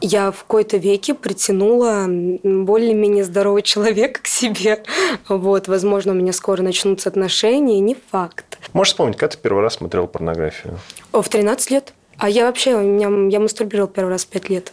Я 0.00 0.32
в 0.32 0.40
какой-то 0.40 0.76
веке 0.78 1.14
притянула 1.14 2.06
более-менее 2.08 3.22
здорового 3.22 3.62
человека 3.62 4.20
к 4.22 4.26
себе. 4.26 4.82
Вот, 5.28 5.68
возможно, 5.68 6.12
у 6.12 6.16
меня 6.16 6.32
скоро 6.32 6.62
начнутся 6.62 7.08
отношения, 7.08 7.78
не 7.78 7.96
факт. 8.10 8.58
Можешь 8.72 8.92
вспомнить, 8.92 9.16
когда 9.16 9.36
ты 9.36 9.40
первый 9.40 9.62
раз 9.62 9.74
смотрел 9.74 10.08
порнографию? 10.08 10.78
О, 11.12 11.22
в 11.22 11.28
13 11.28 11.70
лет. 11.70 11.94
А 12.18 12.28
я 12.28 12.46
вообще, 12.46 12.74
у 12.74 12.80
меня, 12.80 13.08
я 13.30 13.40
мастурбировал 13.40 13.88
первый 13.88 14.10
раз 14.10 14.24
в 14.24 14.28
5 14.28 14.48
лет. 14.48 14.72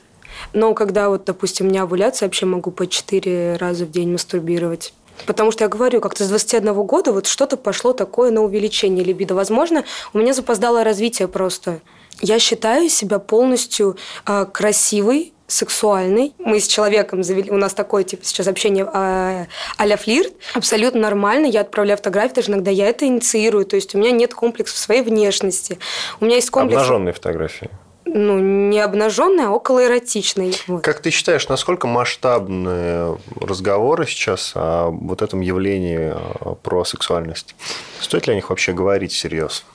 Но 0.53 0.73
когда 0.73 1.09
вот, 1.09 1.25
допустим, 1.25 1.67
у 1.67 1.69
меня 1.69 1.83
овуляция, 1.83 2.27
вообще 2.27 2.45
могу 2.45 2.71
по 2.71 2.87
4 2.87 3.57
раза 3.57 3.85
в 3.85 3.91
день 3.91 4.11
мастурбировать. 4.11 4.93
Потому 5.25 5.51
что 5.51 5.63
я 5.63 5.67
говорю, 5.67 6.01
как-то 6.01 6.23
с 6.23 6.29
21 6.29 6.73
года 6.83 7.11
вот 7.11 7.27
что-то 7.27 7.57
пошло 7.57 7.93
такое 7.93 8.31
на 8.31 8.41
увеличение 8.41 9.03
либидо. 9.03 9.35
Возможно, 9.35 9.83
у 10.13 10.19
меня 10.19 10.33
запоздало 10.33 10.83
развитие 10.83 11.27
просто. 11.27 11.81
Я 12.21 12.39
считаю 12.39 12.89
себя 12.89 13.19
полностью 13.19 13.97
э, 14.25 14.45
красивой, 14.51 15.33
сексуальный. 15.47 16.33
Мы 16.37 16.59
с 16.59 16.67
человеком 16.67 17.23
завели, 17.23 17.49
у 17.49 17.57
нас 17.57 17.73
такое 17.73 18.03
типа 18.03 18.23
сейчас 18.25 18.47
общение 18.47 18.85
э, 18.85 19.45
а-ля 19.77 19.97
флирт. 19.97 20.33
Абсолютно 20.53 21.01
нормально. 21.01 21.47
Я 21.47 21.61
отправляю 21.61 21.97
фотографии, 21.97 22.35
даже 22.35 22.51
иногда 22.51 22.71
я 22.71 22.87
это 22.87 23.05
инициирую. 23.05 23.65
То 23.65 23.75
есть 23.75 23.95
у 23.95 23.97
меня 23.97 24.11
нет 24.11 24.33
комплексов 24.33 24.77
своей 24.77 25.01
внешности. 25.01 25.79
У 26.19 26.25
меня 26.25 26.35
есть 26.35 26.49
комплекс... 26.49 26.75
Обнаженные 26.75 27.13
фотографии 27.13 27.69
ну, 28.13 28.39
не 28.39 28.79
обнаженный, 28.79 29.45
а 29.45 29.51
около 29.51 29.85
эротичный. 29.85 30.53
Вот. 30.67 30.83
Как 30.83 31.01
ты 31.01 31.09
считаешь, 31.09 31.47
насколько 31.47 31.87
масштабные 31.87 33.17
разговоры 33.39 34.05
сейчас 34.07 34.53
о 34.55 34.89
вот 34.89 35.21
этом 35.21 35.41
явлении 35.41 36.13
а, 36.13 36.55
про 36.55 36.85
сексуальность? 36.85 37.55
Стоит 37.99 38.27
ли 38.27 38.33
о 38.33 38.35
них 38.35 38.49
вообще 38.49 38.73
говорить 38.73 39.11
всерьез? 39.11 39.65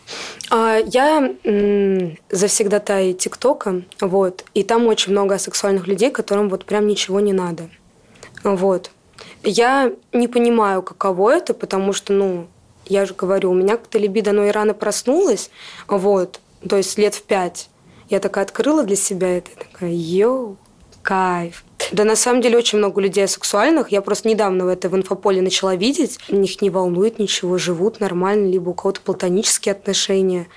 А, 0.50 0.78
я 0.78 1.34
завсегдатай 2.30 3.12
ТикТока, 3.12 3.82
вот, 4.00 4.44
и 4.54 4.62
там 4.62 4.86
очень 4.86 5.12
много 5.12 5.38
сексуальных 5.38 5.86
людей, 5.86 6.10
которым 6.10 6.48
вот 6.48 6.64
прям 6.64 6.86
ничего 6.86 7.20
не 7.20 7.32
надо. 7.32 7.68
Вот. 8.42 8.90
Я 9.42 9.92
не 10.12 10.28
понимаю, 10.28 10.82
каково 10.82 11.36
это, 11.36 11.54
потому 11.54 11.92
что, 11.92 12.12
ну, 12.12 12.46
я 12.86 13.06
же 13.06 13.14
говорю, 13.14 13.50
у 13.50 13.54
меня 13.54 13.76
как-то 13.76 13.98
либидо, 13.98 14.30
оно 14.30 14.44
и 14.46 14.50
рано 14.50 14.74
проснулось, 14.74 15.50
вот, 15.86 16.40
то 16.68 16.76
есть 16.76 16.98
лет 16.98 17.14
в 17.14 17.22
пять. 17.22 17.68
Я 18.08 18.20
такая 18.20 18.44
открыла 18.44 18.84
для 18.84 18.96
себя 18.96 19.38
это, 19.38 19.50
такая, 19.56 19.92
йоу, 19.92 20.56
кайф. 21.02 21.64
Да 21.92 22.04
на 22.04 22.16
самом 22.16 22.40
деле 22.40 22.58
очень 22.58 22.78
много 22.78 23.00
людей 23.00 23.26
сексуальных. 23.28 23.92
Я 23.92 24.00
просто 24.00 24.28
недавно 24.28 24.68
это 24.70 24.88
в 24.88 24.96
инфополе 24.96 25.42
начала 25.42 25.76
видеть. 25.76 26.18
Них 26.28 26.62
не 26.62 26.70
волнует 26.70 27.18
ничего, 27.18 27.58
живут 27.58 28.00
нормально, 28.00 28.50
либо 28.50 28.70
у 28.70 28.74
кого-то 28.74 29.00
платонические 29.00 29.72
отношения. 29.72 30.48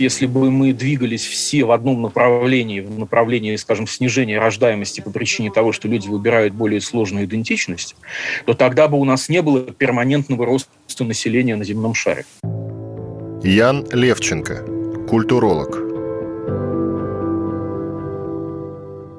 Если 0.00 0.26
бы 0.26 0.50
мы 0.50 0.72
двигались 0.72 1.24
все 1.26 1.64
в 1.64 1.72
одном 1.72 2.02
направлении, 2.02 2.80
в 2.80 2.98
направлении, 2.98 3.56
скажем, 3.56 3.86
снижения 3.86 4.38
рождаемости 4.38 5.00
по 5.00 5.10
причине 5.10 5.50
того, 5.50 5.72
что 5.72 5.88
люди 5.88 6.08
выбирают 6.08 6.54
более 6.54 6.80
сложную 6.80 7.26
идентичность, 7.26 7.96
то 8.46 8.54
тогда 8.54 8.88
бы 8.88 8.98
у 8.98 9.04
нас 9.04 9.28
не 9.28 9.42
было 9.42 9.60
перманентного 9.60 10.46
роста 10.46 11.04
населения 11.04 11.56
на 11.56 11.64
земном 11.64 11.94
шаре. 11.94 12.24
Ян 13.42 13.86
Левченко, 13.92 15.06
культуролог. 15.08 15.89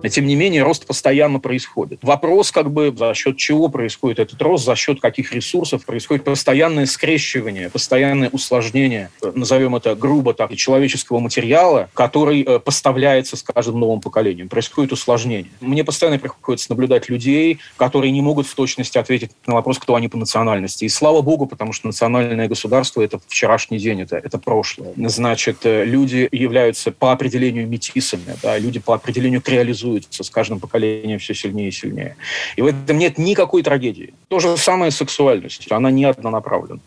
Тем 0.09 0.25
не 0.25 0.35
менее, 0.35 0.63
рост 0.63 0.85
постоянно 0.85 1.39
происходит. 1.39 1.99
Вопрос, 2.01 2.51
как 2.51 2.71
бы, 2.71 2.93
за 2.97 3.13
счет 3.13 3.37
чего 3.37 3.69
происходит 3.69 4.19
этот 4.19 4.41
рост, 4.41 4.65
за 4.65 4.75
счет 4.75 4.99
каких 5.01 5.33
ресурсов 5.33 5.85
происходит 5.85 6.23
постоянное 6.23 6.85
скрещивание, 6.85 7.69
постоянное 7.69 8.29
усложнение, 8.29 9.09
назовем 9.21 9.75
это 9.75 9.95
грубо 9.95 10.33
так, 10.33 10.55
человеческого 10.55 11.19
материала, 11.19 11.89
который 11.93 12.43
э, 12.43 12.59
поставляется 12.59 13.37
с 13.37 13.43
каждым 13.43 13.79
новым 13.79 14.01
поколением. 14.01 14.49
Происходит 14.49 14.91
усложнение. 14.91 15.51
Мне 15.61 15.83
постоянно 15.83 16.19
приходится 16.19 16.71
наблюдать 16.71 17.09
людей, 17.09 17.59
которые 17.77 18.11
не 18.11 18.21
могут 18.21 18.47
в 18.47 18.55
точности 18.55 18.97
ответить 18.97 19.31
на 19.45 19.55
вопрос, 19.55 19.79
кто 19.79 19.95
они 19.95 20.07
по 20.07 20.17
национальности. 20.17 20.85
И 20.85 20.89
слава 20.89 21.21
богу, 21.21 21.45
потому 21.45 21.73
что 21.73 21.87
национальное 21.87 22.47
государство– 22.47 23.01
это 23.03 23.19
вчерашний 23.27 23.79
день, 23.79 24.01
это, 24.01 24.17
это 24.17 24.37
прошлое. 24.37 24.93
Значит, 24.97 25.59
э, 25.63 25.85
люди 25.85 26.27
являются 26.31 26.91
по 26.91 27.11
определению 27.11 27.67
метисами, 27.67 28.35
да, 28.41 28.57
люди 28.57 28.79
по 28.79 28.93
определению 28.93 29.41
реализуются 29.91 30.23
с 30.23 30.29
каждым 30.29 30.59
поколением 30.59 31.19
все 31.19 31.33
сильнее 31.33 31.69
и 31.69 31.71
сильнее. 31.71 32.15
И 32.55 32.61
в 32.61 32.65
этом 32.65 32.97
нет 32.97 33.17
никакой 33.17 33.63
трагедии. 33.63 34.13
То 34.27 34.39
же 34.39 34.57
самое 34.57 34.91
с 34.91 34.97
сексуальностью. 34.97 35.75
Она 35.75 35.91
не 35.91 36.05
однонаправлена. 36.05 36.79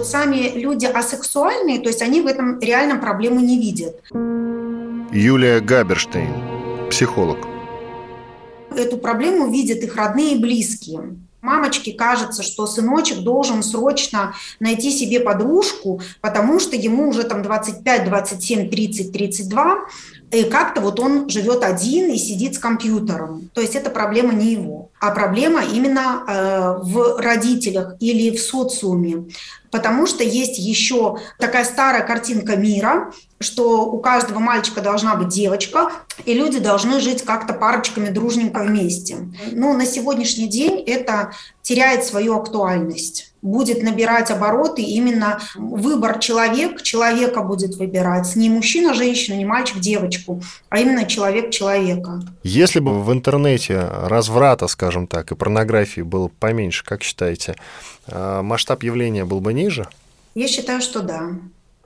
Сами 0.00 0.58
люди 0.58 0.86
асексуальные, 0.86 1.78
то 1.80 1.88
есть 1.88 2.02
они 2.02 2.20
в 2.20 2.26
этом 2.26 2.60
реально 2.60 2.96
проблемы 2.96 3.40
не 3.40 3.58
видят. 3.58 4.02
Юлия 5.12 5.60
Габерштейн, 5.60 6.34
психолог. 6.90 7.38
Эту 8.76 8.98
проблему 8.98 9.50
видят 9.50 9.78
их 9.78 9.96
родные 9.96 10.34
и 10.34 10.38
близкие. 10.38 11.16
Мамочке 11.44 11.92
кажется, 11.92 12.42
что 12.42 12.66
сыночек 12.66 13.18
должен 13.18 13.62
срочно 13.62 14.34
найти 14.60 14.90
себе 14.90 15.20
подружку, 15.20 16.00
потому 16.22 16.58
что 16.58 16.74
ему 16.74 17.10
уже 17.10 17.24
там 17.24 17.42
25, 17.42 18.04
27, 18.08 18.70
30, 18.70 19.12
32, 19.12 19.76
и 20.32 20.44
как-то 20.44 20.80
вот 20.80 20.98
он 20.98 21.28
живет 21.28 21.62
один 21.62 22.10
и 22.10 22.16
сидит 22.16 22.54
с 22.54 22.58
компьютером. 22.58 23.50
То 23.52 23.60
есть 23.60 23.76
это 23.76 23.90
проблема 23.90 24.32
не 24.32 24.52
его, 24.52 24.90
а 24.98 25.10
проблема 25.10 25.62
именно 25.62 26.24
э, 26.26 26.82
в 26.82 27.20
родителях 27.20 27.96
или 28.00 28.34
в 28.34 28.40
социуме. 28.40 29.26
Потому 29.70 30.06
что 30.06 30.24
есть 30.24 30.58
еще 30.58 31.18
такая 31.38 31.64
старая 31.64 32.06
картинка 32.06 32.56
мира, 32.56 33.12
что 33.44 33.86
у 33.86 34.00
каждого 34.00 34.38
мальчика 34.38 34.80
должна 34.80 35.14
быть 35.14 35.28
девочка, 35.28 35.92
и 36.24 36.34
люди 36.34 36.58
должны 36.58 37.00
жить 37.00 37.22
как-то 37.22 37.52
парочками 37.52 38.08
дружненько 38.08 38.60
вместе. 38.62 39.16
Но 39.52 39.72
на 39.72 39.86
сегодняшний 39.86 40.48
день 40.48 40.82
это 40.86 41.32
теряет 41.62 42.04
свою 42.04 42.36
актуальность 42.36 43.34
будет 43.44 43.82
набирать 43.82 44.30
обороты 44.30 44.82
именно 44.82 45.38
выбор 45.54 46.18
человек, 46.18 46.82
человека 46.82 47.42
будет 47.42 47.76
выбирать. 47.76 48.34
Не 48.36 48.48
мужчина, 48.48 48.94
женщина, 48.94 49.36
не 49.36 49.44
мальчик, 49.44 49.78
девочку, 49.78 50.42
а 50.70 50.80
именно 50.80 51.04
человек 51.04 51.50
человека. 51.50 52.22
Если 52.42 52.80
бы 52.80 53.02
в 53.02 53.12
интернете 53.12 53.86
разврата, 54.04 54.66
скажем 54.66 55.06
так, 55.06 55.30
и 55.30 55.34
порнографии 55.34 56.00
было 56.00 56.28
поменьше, 56.40 56.84
как 56.84 57.02
считаете, 57.02 57.54
а, 58.06 58.42
масштаб 58.42 58.82
явления 58.82 59.26
был 59.26 59.40
бы 59.40 59.52
ниже? 59.52 59.88
Я 60.34 60.48
считаю, 60.48 60.80
что 60.80 61.00
да 61.02 61.28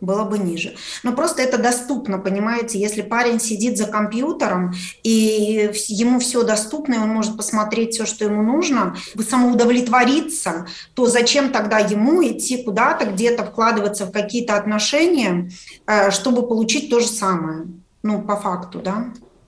было 0.00 0.24
бы 0.24 0.38
ниже. 0.38 0.74
Но 1.02 1.12
просто 1.12 1.42
это 1.42 1.58
доступно, 1.58 2.18
понимаете, 2.18 2.78
если 2.78 3.02
парень 3.02 3.40
сидит 3.40 3.76
за 3.76 3.86
компьютером, 3.86 4.72
и 5.02 5.70
ему 5.88 6.18
все 6.20 6.42
доступно, 6.42 6.94
и 6.94 6.98
он 6.98 7.08
может 7.08 7.36
посмотреть 7.36 7.94
все, 7.94 8.06
что 8.06 8.24
ему 8.24 8.42
нужно, 8.42 8.96
самоудовлетвориться, 9.18 10.66
то 10.94 11.06
зачем 11.06 11.50
тогда 11.50 11.78
ему 11.78 12.22
идти 12.22 12.62
куда-то, 12.62 13.06
где-то 13.06 13.44
вкладываться 13.44 14.06
в 14.06 14.12
какие-то 14.12 14.56
отношения, 14.56 15.50
э, 15.86 16.10
чтобы 16.10 16.46
получить 16.46 16.90
то 16.90 17.00
же 17.00 17.06
самое? 17.06 17.66
Ну, 18.02 18.22
по 18.22 18.36
факту, 18.36 18.80
да? 18.80 19.06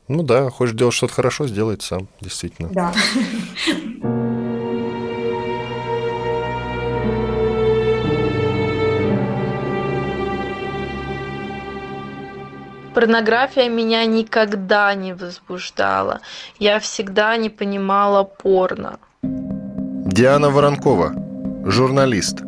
Ну 0.09 0.25
да, 0.25 0.51
хочешь 0.51 0.75
делать 0.75 0.95
что-то 0.95 1.15
хорошо, 1.15 1.47
сделай 1.47 1.79
сам, 1.81 2.09
действительно. 2.21 2.69
Да. 2.73 2.93
Порнография 12.95 13.69
меня 13.69 14.05
никогда 14.07 14.95
не 14.95 15.15
возбуждала. 15.15 16.21
Я 16.59 16.79
всегда 16.81 17.37
не 17.37 17.49
понимала 17.49 18.25
порно. 18.25 18.99
Диана 19.23 20.51
Воронкова, 20.51 21.15
журналист. 21.67 22.43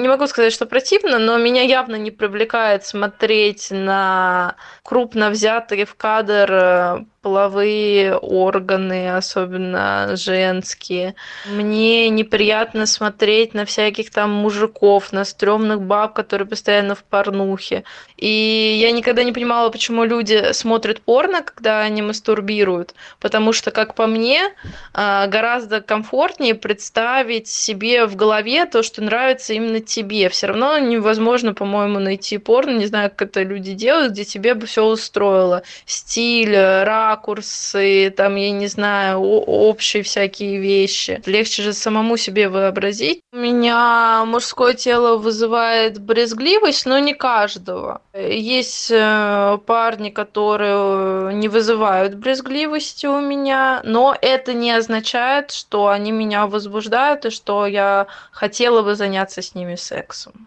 Не 0.00 0.08
могу 0.08 0.26
сказать, 0.26 0.52
что 0.52 0.64
противно, 0.64 1.18
но 1.18 1.36
меня 1.36 1.62
явно 1.62 1.96
не 1.96 2.10
привлекает 2.10 2.86
смотреть 2.86 3.70
на 3.70 4.56
крупно 4.82 5.28
взятые 5.28 5.84
в 5.84 5.94
кадр 5.94 6.50
э, 6.50 7.04
половые 7.22 8.16
органы, 8.16 9.14
особенно 9.14 10.16
женские. 10.16 11.14
Мне 11.46 12.08
неприятно 12.08 12.86
смотреть 12.86 13.52
на 13.52 13.66
всяких 13.66 14.10
там 14.10 14.30
мужиков, 14.30 15.12
на 15.12 15.24
стрёмных 15.24 15.82
баб, 15.82 16.14
которые 16.14 16.48
постоянно 16.48 16.94
в 16.94 17.04
порнухе. 17.04 17.84
И 18.16 18.78
я 18.80 18.90
никогда 18.92 19.22
не 19.22 19.32
понимала, 19.32 19.68
почему 19.68 20.04
люди 20.04 20.52
смотрят 20.52 21.02
порно, 21.02 21.42
когда 21.42 21.80
они 21.80 22.00
мастурбируют. 22.00 22.94
Потому 23.20 23.52
что, 23.52 23.70
как 23.70 23.94
по 23.94 24.06
мне, 24.06 24.54
а, 24.94 25.26
гораздо 25.26 25.82
комфортнее 25.82 26.54
представить 26.54 27.48
себе 27.48 28.06
в 28.06 28.16
голове 28.16 28.64
то, 28.64 28.82
что 28.82 29.02
нравится 29.02 29.52
именно 29.52 29.80
тебе. 29.80 29.99
Все 30.30 30.48
равно 30.48 30.78
невозможно, 30.78 31.54
по-моему, 31.54 31.98
найти 31.98 32.38
порно, 32.38 32.76
не 32.76 32.86
знаю, 32.86 33.10
как 33.10 33.30
это 33.30 33.42
люди 33.42 33.72
делают, 33.72 34.12
где 34.12 34.24
тебе 34.24 34.54
бы 34.54 34.66
все 34.66 34.84
устроило. 34.84 35.62
Стиль, 35.86 36.56
рак, 36.56 37.20
ракурсы, 37.20 38.12
там, 38.16 38.36
я 38.36 38.50
не 38.50 38.66
знаю, 38.66 39.20
общие 39.20 40.02
всякие 40.02 40.58
вещи. 40.58 41.20
Легче 41.26 41.62
же 41.62 41.72
самому 41.72 42.16
себе 42.16 42.48
вообразить. 42.48 43.20
У 43.32 43.36
меня 43.36 44.24
мужское 44.26 44.74
тело 44.74 45.16
вызывает 45.16 46.00
брезгливость, 46.00 46.86
но 46.86 46.98
не 46.98 47.14
каждого. 47.14 48.00
Есть 48.14 48.90
э, 48.90 49.58
парни, 49.66 50.10
которые 50.10 51.34
не 51.34 51.48
вызывают 51.48 52.14
брезгливости 52.14 53.06
у 53.06 53.20
меня, 53.20 53.80
но 53.84 54.16
это 54.20 54.52
не 54.52 54.72
означает, 54.72 55.50
что 55.50 55.88
они 55.88 56.12
меня 56.12 56.46
возбуждают 56.46 57.26
и 57.26 57.30
что 57.30 57.66
я 57.66 58.06
хотела 58.32 58.82
бы 58.82 58.94
заняться 58.94 59.42
с 59.42 59.54
ними 59.54 59.74
сексом. 59.80 60.46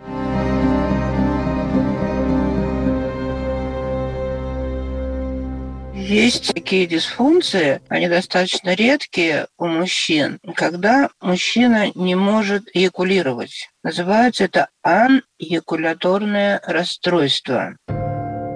Есть 5.95 6.53
такие 6.53 6.85
дисфункции, 6.85 7.81
они 7.87 8.09
достаточно 8.09 8.73
редкие 8.73 9.47
у 9.57 9.67
мужчин, 9.67 10.37
когда 10.53 11.09
мужчина 11.21 11.91
не 11.95 12.15
может 12.15 12.63
эякулировать. 12.73 13.69
Называется 13.83 14.43
это 14.43 14.67
анэякуляторное 14.83 16.61
расстройство. 16.65 17.77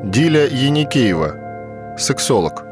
Диля 0.04 0.46
Яникеева, 0.48 1.96
сексолог. 1.98 2.67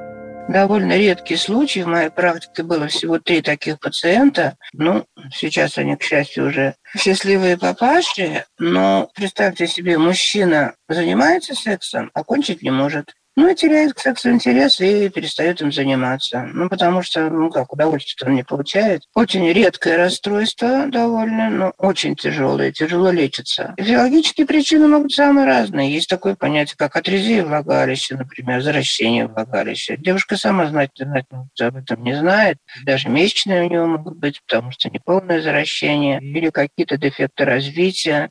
Довольно 0.48 0.96
редкий 0.96 1.38
случай. 1.38 1.84
В 1.84 1.88
моей 1.88 2.10
практике 2.10 2.64
было 2.64 2.88
всего 2.88 3.20
три 3.20 3.42
таких 3.42 3.80
пациента. 3.80 4.58
Ну, 4.74 5.06
сейчас 5.34 5.78
они, 5.78 5.96
к 5.96 6.04
счастью, 6.04 6.48
уже 6.48 6.76
счастливые 6.96 7.58
папаши. 7.58 8.46
Но 8.60 9.10
представьте 9.16 9.68
себе, 9.68 9.98
мужчина 9.98 10.76
занимается 10.88 11.56
сексом, 11.56 12.12
а 12.14 12.24
кончить 12.24 12.62
не 12.62 12.72
может. 12.72 13.16
Ну, 13.38 13.50
и 13.50 13.56
теряет 13.56 13.93
к 13.93 14.00
сексу 14.00 14.30
интерес 14.30 14.80
и 14.80 15.10
перестает 15.10 15.62
им 15.62 15.69
заниматься. 15.69 16.50
Ну, 16.54 16.69
потому 16.69 17.02
что, 17.02 17.30
ну 17.30 17.50
как, 17.50 17.74
удовольствие 17.74 18.30
он 18.30 18.36
не 18.38 18.43
получает. 18.43 19.04
Очень 19.13 19.52
редкое 19.52 19.98
расстройство 19.98 20.88
довольно, 20.88 21.50
но 21.50 21.74
очень 21.78 22.15
тяжелое, 22.15 22.71
тяжело 22.71 23.12
лечится. 23.12 23.74
Физиологические 23.78 24.48
причины 24.48 24.88
могут 24.88 25.08
быть 25.08 25.15
самые 25.15 25.45
разные. 25.45 25.93
Есть 25.93 26.10
такое 26.10 26.36
понятие, 26.36 26.76
как 26.78 26.95
атрезия 26.95 27.43
влагалища, 27.43 28.15
например, 28.15 28.62
заращение 28.62 29.28
влагалища. 29.28 29.98
Девушка 29.98 30.38
сама 30.38 30.67
знать, 30.67 30.91
знать 30.98 31.26
об 31.60 31.76
этом 31.76 32.04
не 32.04 32.13
знает. 32.13 32.58
Даже 32.86 33.10
месячные 33.10 33.63
у 33.63 33.69
нее 33.69 33.86
могут 33.86 34.17
быть, 34.17 34.41
потому 34.48 34.71
что 34.71 34.89
неполное 34.89 35.41
заращение 35.41 36.21
или 36.21 36.52
какие-то 36.52 36.98
дефекты 36.98 37.43
развития. 37.43 38.30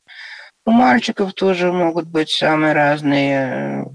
У 0.67 0.71
мальчиков 0.71 1.35
тоже 1.35 1.71
могут 1.71 2.07
быть 2.07 2.31
самые 2.31 2.73
разные 2.73 3.85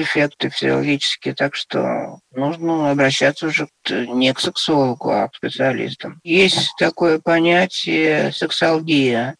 дефекты 0.00 0.48
физиологические, 0.50 1.34
так 1.34 1.54
что 1.54 2.18
нужно 2.34 2.90
обращаться 2.90 3.46
уже 3.46 3.68
не 3.88 4.32
к 4.32 4.40
сексологу, 4.40 5.10
а 5.10 5.28
к 5.28 5.36
специалистам. 5.36 6.20
Есть 6.24 6.72
такое 6.78 7.18
понятие 7.18 8.32
сексалгия, 8.32 9.36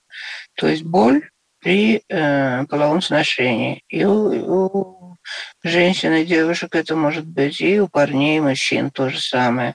то 0.54 0.68
есть 0.68 0.82
боль 0.82 1.28
при 1.60 2.02
э, 2.08 2.64
половом 2.66 3.02
сношении. 3.02 3.82
И 3.88 4.04
у, 4.04 4.14
у 4.14 5.16
женщин 5.62 6.12
и 6.14 6.24
девушек 6.24 6.74
это 6.74 6.96
может 6.96 7.26
быть, 7.26 7.60
и 7.60 7.80
у 7.80 7.88
парней, 7.88 8.38
и 8.38 8.40
мужчин 8.40 8.90
то 8.90 9.08
же 9.08 9.20
самое. 9.20 9.74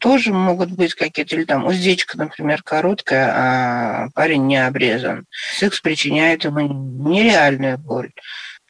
Тоже 0.00 0.32
могут 0.32 0.70
быть 0.70 0.94
какие-то, 0.94 1.36
или 1.36 1.44
там 1.44 1.66
уздечка, 1.66 2.16
например, 2.16 2.62
короткая, 2.62 3.32
а 3.34 4.08
парень 4.14 4.46
не 4.46 4.64
обрезан. 4.64 5.26
Секс 5.30 5.80
причиняет 5.80 6.44
ему 6.44 6.60
нереальную 6.60 7.78
боль. 7.78 8.12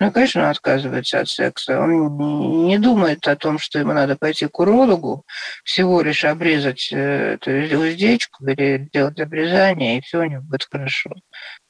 Ну, 0.00 0.10
конечно, 0.10 0.42
он 0.42 0.48
отказывается 0.48 1.20
от 1.20 1.28
секса. 1.28 1.80
Он 1.80 2.66
не 2.66 2.78
думает 2.78 3.26
о 3.28 3.36
том, 3.36 3.58
что 3.58 3.78
ему 3.78 3.92
надо 3.92 4.16
пойти 4.16 4.46
к 4.46 4.58
урологу, 4.58 5.24
всего 5.62 6.02
лишь 6.02 6.24
обрезать 6.24 6.90
э, 6.92 7.38
эту 7.40 7.78
уздечку 7.78 8.44
или 8.46 8.86
сделать 8.88 9.20
обрезание, 9.20 9.98
и 9.98 10.00
все 10.00 10.20
у 10.20 10.24
него 10.24 10.42
будет 10.42 10.66
хорошо. 10.70 11.10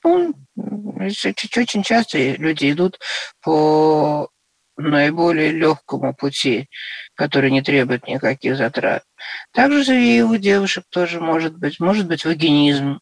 Он, 0.03 0.35
очень 0.57 1.83
часто 1.83 2.19
люди 2.19 2.71
идут 2.73 2.99
по 3.43 4.31
наиболее 4.77 5.53
легкому 5.53 6.15
пути, 6.15 6.69
который 7.15 7.51
не 7.51 7.63
требует 7.63 8.07
никаких 8.07 8.57
затрат. 8.57 9.05
Также 9.53 10.01
и 10.03 10.23
у 10.23 10.37
девушек 10.37 10.85
тоже 10.91 11.21
может 11.21 11.57
быть. 11.57 11.79
Может 11.79 12.09
быть 12.09 12.25
вагинизм, 12.25 13.01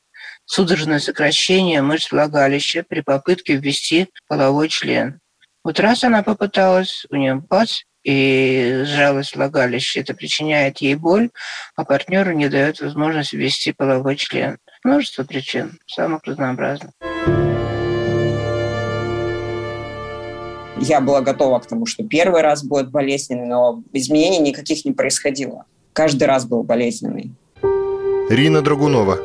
судорожное 0.53 0.99
сокращение 0.99 1.81
мышц 1.81 2.13
влагалища 2.13 2.85
при 2.87 3.01
попытке 3.01 3.57
ввести 3.57 4.09
половой 4.29 4.69
член. 4.69 5.19
Вот 5.65 5.81
раз 5.81 6.05
она 6.05 6.23
попыталась, 6.23 7.07
у 7.09 7.17
нее 7.17 7.37
бац, 7.37 7.81
и 8.05 8.83
сжалось 8.85 9.35
влагалище. 9.35 10.01
Это 10.01 10.13
причиняет 10.13 10.79
ей 10.79 10.95
боль, 10.95 11.31
а 11.75 11.85
партнеру 11.85 12.33
не 12.33 12.51
дает 12.51 12.81
возможность 12.81 13.33
ввести 13.33 13.73
половой 13.73 14.17
член. 14.17 14.59
Множество 14.85 15.25
причин, 15.25 15.79
самых 15.87 16.23
разнообразных. 16.25 16.91
Я 20.81 21.01
была 21.01 21.23
готова 21.23 21.61
к 21.61 21.67
тому, 21.67 21.87
что 21.87 22.05
первый 22.05 22.43
раз 22.43 22.63
будет 22.63 22.91
болезненный, 22.91 23.47
но 23.47 23.83
изменений 23.95 24.41
никаких 24.41 24.85
не 24.85 24.93
происходило. 24.93 25.65
Каждый 25.95 26.25
раз 26.25 26.45
был 26.45 26.63
болезненный. 26.63 27.31
Рина 28.29 28.61
Драгунова, 28.61 29.19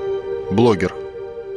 блогер. 0.52 1.07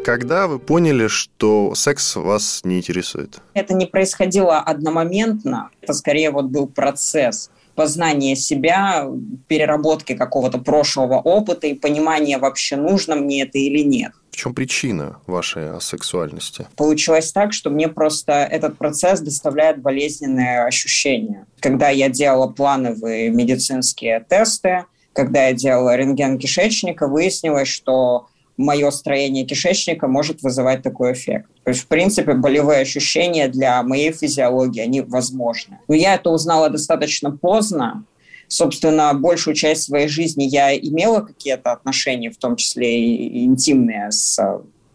Когда 0.04 0.46
вы 0.46 0.58
поняли, 0.58 1.08
что 1.08 1.74
секс 1.74 2.16
вас 2.16 2.62
не 2.64 2.78
интересует? 2.78 3.40
Это 3.52 3.74
не 3.74 3.84
происходило 3.84 4.58
одномоментно. 4.58 5.68
Это 5.82 5.92
скорее 5.92 6.30
вот 6.30 6.46
был 6.46 6.66
процесс 6.66 7.50
познания 7.74 8.34
себя, 8.34 9.08
переработки 9.46 10.14
какого-то 10.14 10.58
прошлого 10.58 11.18
опыта 11.18 11.66
и 11.66 11.74
понимания 11.74 12.38
вообще 12.38 12.76
нужно 12.76 13.14
мне 13.14 13.42
это 13.42 13.58
или 13.58 13.80
нет. 13.80 14.12
В 14.30 14.36
чем 14.36 14.54
причина 14.54 15.18
вашей 15.26 15.70
асексуальности? 15.70 16.66
Получилось 16.76 17.30
так, 17.32 17.52
что 17.52 17.68
мне 17.68 17.88
просто 17.88 18.32
этот 18.32 18.78
процесс 18.78 19.20
доставляет 19.20 19.82
болезненные 19.82 20.64
ощущения. 20.64 21.46
Когда 21.60 21.90
я 21.90 22.08
делала 22.08 22.48
плановые 22.48 23.28
медицинские 23.28 24.24
тесты, 24.28 24.86
когда 25.12 25.48
я 25.48 25.52
делала 25.52 25.96
рентген 25.96 26.38
кишечника, 26.38 27.06
выяснилось, 27.06 27.68
что 27.68 28.28
мое 28.60 28.90
строение 28.90 29.44
кишечника 29.44 30.06
может 30.06 30.42
вызывать 30.42 30.82
такой 30.82 31.12
эффект. 31.12 31.48
То 31.64 31.70
есть, 31.70 31.82
в 31.82 31.86
принципе, 31.86 32.34
болевые 32.34 32.80
ощущения 32.80 33.48
для 33.48 33.82
моей 33.82 34.12
физиологии, 34.12 34.80
они 34.80 35.00
возможны. 35.00 35.78
Но 35.88 35.94
я 35.94 36.14
это 36.14 36.30
узнала 36.30 36.68
достаточно 36.68 37.30
поздно. 37.30 38.04
Собственно, 38.48 39.14
большую 39.14 39.54
часть 39.54 39.84
своей 39.84 40.08
жизни 40.08 40.44
я 40.44 40.76
имела 40.76 41.20
какие-то 41.20 41.72
отношения, 41.72 42.30
в 42.30 42.36
том 42.36 42.56
числе 42.56 43.00
и 43.00 43.44
интимные, 43.44 44.10
с 44.10 44.38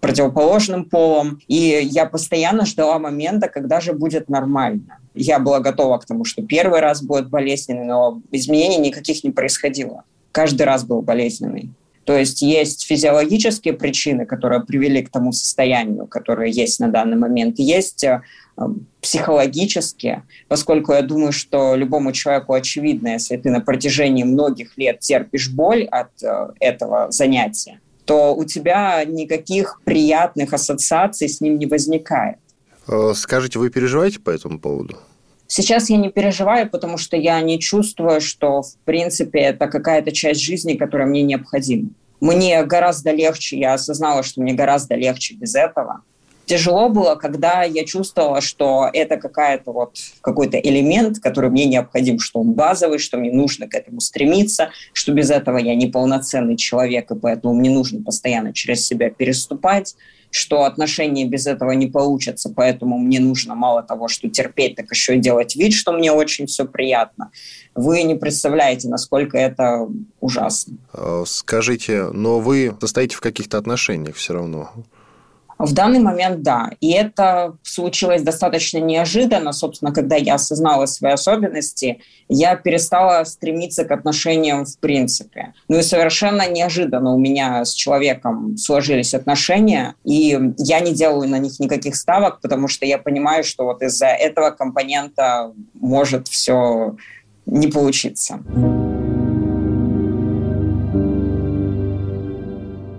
противоположным 0.01 0.85
полом. 0.85 1.39
И 1.47 1.79
я 1.83 2.05
постоянно 2.05 2.65
ждала 2.65 2.99
момента, 2.99 3.47
когда 3.47 3.81
же 3.81 3.93
будет 3.93 4.29
нормально. 4.29 4.99
Я 5.15 5.39
была 5.39 5.59
готова 5.59 5.97
к 5.97 6.05
тому, 6.05 6.25
что 6.25 6.43
первый 6.43 6.81
раз 6.81 7.01
будет 7.01 7.29
болезненный, 7.29 7.85
но 7.85 8.21
изменений 8.31 8.77
никаких 8.77 9.23
не 9.23 9.31
происходило. 9.31 10.03
Каждый 10.31 10.63
раз 10.63 10.83
был 10.83 11.01
болезненный. 11.01 11.71
То 12.05 12.15
есть 12.15 12.43
есть 12.43 12.85
физиологические 12.85 13.73
причины, 13.73 14.25
которые 14.25 14.61
привели 14.61 15.01
к 15.01 15.09
тому 15.09 15.31
состоянию, 15.31 16.05
которое 16.05 16.49
есть 16.49 16.79
на 16.79 16.87
данный 16.87 17.17
момент. 17.17 17.57
Есть 17.57 18.03
э, 18.03 18.21
психологические, 19.01 20.23
поскольку 20.47 20.93
я 20.93 21.01
думаю, 21.01 21.31
что 21.31 21.75
любому 21.75 22.11
человеку 22.11 22.53
очевидно, 22.53 23.09
если 23.09 23.37
ты 23.37 23.49
на 23.49 23.59
протяжении 23.59 24.23
многих 24.23 24.77
лет 24.77 24.99
терпишь 24.99 25.49
боль 25.49 25.85
от 25.85 26.11
э, 26.21 26.49
этого 26.59 27.09
занятия, 27.09 27.79
то 28.05 28.35
у 28.35 28.45
тебя 28.45 29.03
никаких 29.03 29.81
приятных 29.83 30.53
ассоциаций 30.53 31.27
с 31.27 31.41
ним 31.41 31.57
не 31.57 31.65
возникает. 31.65 32.37
Э, 32.87 33.13
скажите, 33.15 33.57
вы 33.57 33.71
переживаете 33.71 34.19
по 34.19 34.29
этому 34.29 34.59
поводу? 34.59 34.99
Сейчас 35.47 35.89
я 35.89 35.97
не 35.97 36.09
переживаю, 36.09 36.69
потому 36.69 36.97
что 36.97 37.17
я 37.17 37.39
не 37.41 37.59
чувствую, 37.59 38.21
что, 38.21 38.61
в 38.61 38.77
принципе, 38.85 39.39
это 39.39 39.67
какая-то 39.67 40.11
часть 40.11 40.41
жизни, 40.41 40.73
которая 40.75 41.07
мне 41.07 41.21
необходима. 41.23 41.89
Мне 42.19 42.63
гораздо 42.63 43.11
легче, 43.11 43.59
я 43.59 43.73
осознала, 43.73 44.23
что 44.23 44.41
мне 44.41 44.53
гораздо 44.53 44.95
легче 44.95 45.35
без 45.35 45.53
этого. 45.53 46.01
Тяжело 46.45 46.89
было, 46.89 47.15
когда 47.15 47.63
я 47.63 47.85
чувствовала, 47.85 48.41
что 48.41 48.89
это 48.93 49.17
какая-то 49.17 49.71
вот 49.71 49.97
какой-то 50.21 50.57
элемент, 50.57 51.19
который 51.19 51.49
мне 51.49 51.65
необходим, 51.65 52.19
что 52.19 52.39
он 52.41 52.53
базовый, 52.53 52.99
что 52.99 53.17
мне 53.17 53.31
нужно 53.31 53.67
к 53.67 53.73
этому 53.73 53.99
стремиться, 53.99 54.69
что 54.93 55.11
без 55.11 55.31
этого 55.31 55.57
я 55.57 55.75
неполноценный 55.75 56.55
человек, 56.55 57.11
и 57.11 57.15
поэтому 57.15 57.53
мне 57.53 57.69
нужно 57.69 58.03
постоянно 58.03 58.53
через 58.53 58.85
себя 58.85 59.09
переступать 59.09 59.95
что 60.35 60.65
отношения 60.65 61.23
без 61.25 61.47
этого 61.47 61.71
не 61.71 61.87
получатся, 61.87 62.51
поэтому 62.53 62.97
мне 62.97 63.21
нужно 63.21 63.55
мало 63.55 63.83
того, 63.83 64.09
что 64.09 64.29
терпеть, 64.29 64.75
так 64.75 64.91
еще 64.91 65.15
и 65.15 65.19
делать 65.19 65.55
вид, 65.55 65.73
что 65.73 65.93
мне 65.93 66.11
очень 66.11 66.45
все 66.45 66.65
приятно. 66.65 67.31
Вы 67.73 68.03
не 68.03 68.15
представляете, 68.15 68.89
насколько 68.89 69.37
это 69.37 69.87
ужасно. 70.19 70.77
Э, 70.93 71.23
скажите, 71.25 72.09
но 72.11 72.41
вы 72.41 72.75
состоите 72.81 73.15
в 73.15 73.21
каких-то 73.21 73.57
отношениях 73.57 74.15
все 74.17 74.33
равно? 74.33 74.71
В 75.57 75.73
данный 75.73 75.99
момент 75.99 76.41
да. 76.41 76.71
И 76.81 76.91
это 76.91 77.55
случилось 77.63 78.21
достаточно 78.21 78.79
неожиданно. 78.79 79.53
Собственно, 79.53 79.93
когда 79.93 80.15
я 80.15 80.35
осознала 80.35 80.85
свои 80.85 81.13
особенности, 81.13 82.01
я 82.27 82.55
перестала 82.55 83.23
стремиться 83.23 83.85
к 83.85 83.91
отношениям 83.91 84.65
в 84.65 84.77
принципе. 84.79 85.53
Ну 85.69 85.79
и 85.79 85.81
совершенно 85.81 86.49
неожиданно 86.49 87.13
у 87.13 87.19
меня 87.19 87.63
с 87.63 87.73
человеком 87.73 88.57
сложились 88.57 89.13
отношения, 89.13 89.95
и 90.03 90.37
я 90.57 90.79
не 90.81 90.93
делаю 90.93 91.29
на 91.29 91.39
них 91.39 91.59
никаких 91.59 91.95
ставок, 91.95 92.41
потому 92.41 92.67
что 92.67 92.85
я 92.85 92.97
понимаю, 92.97 93.43
что 93.43 93.63
вот 93.63 93.81
из-за 93.81 94.07
этого 94.07 94.51
компонента 94.51 95.53
может 95.73 96.27
все 96.27 96.95
не 97.45 97.67
получиться. 97.67 98.39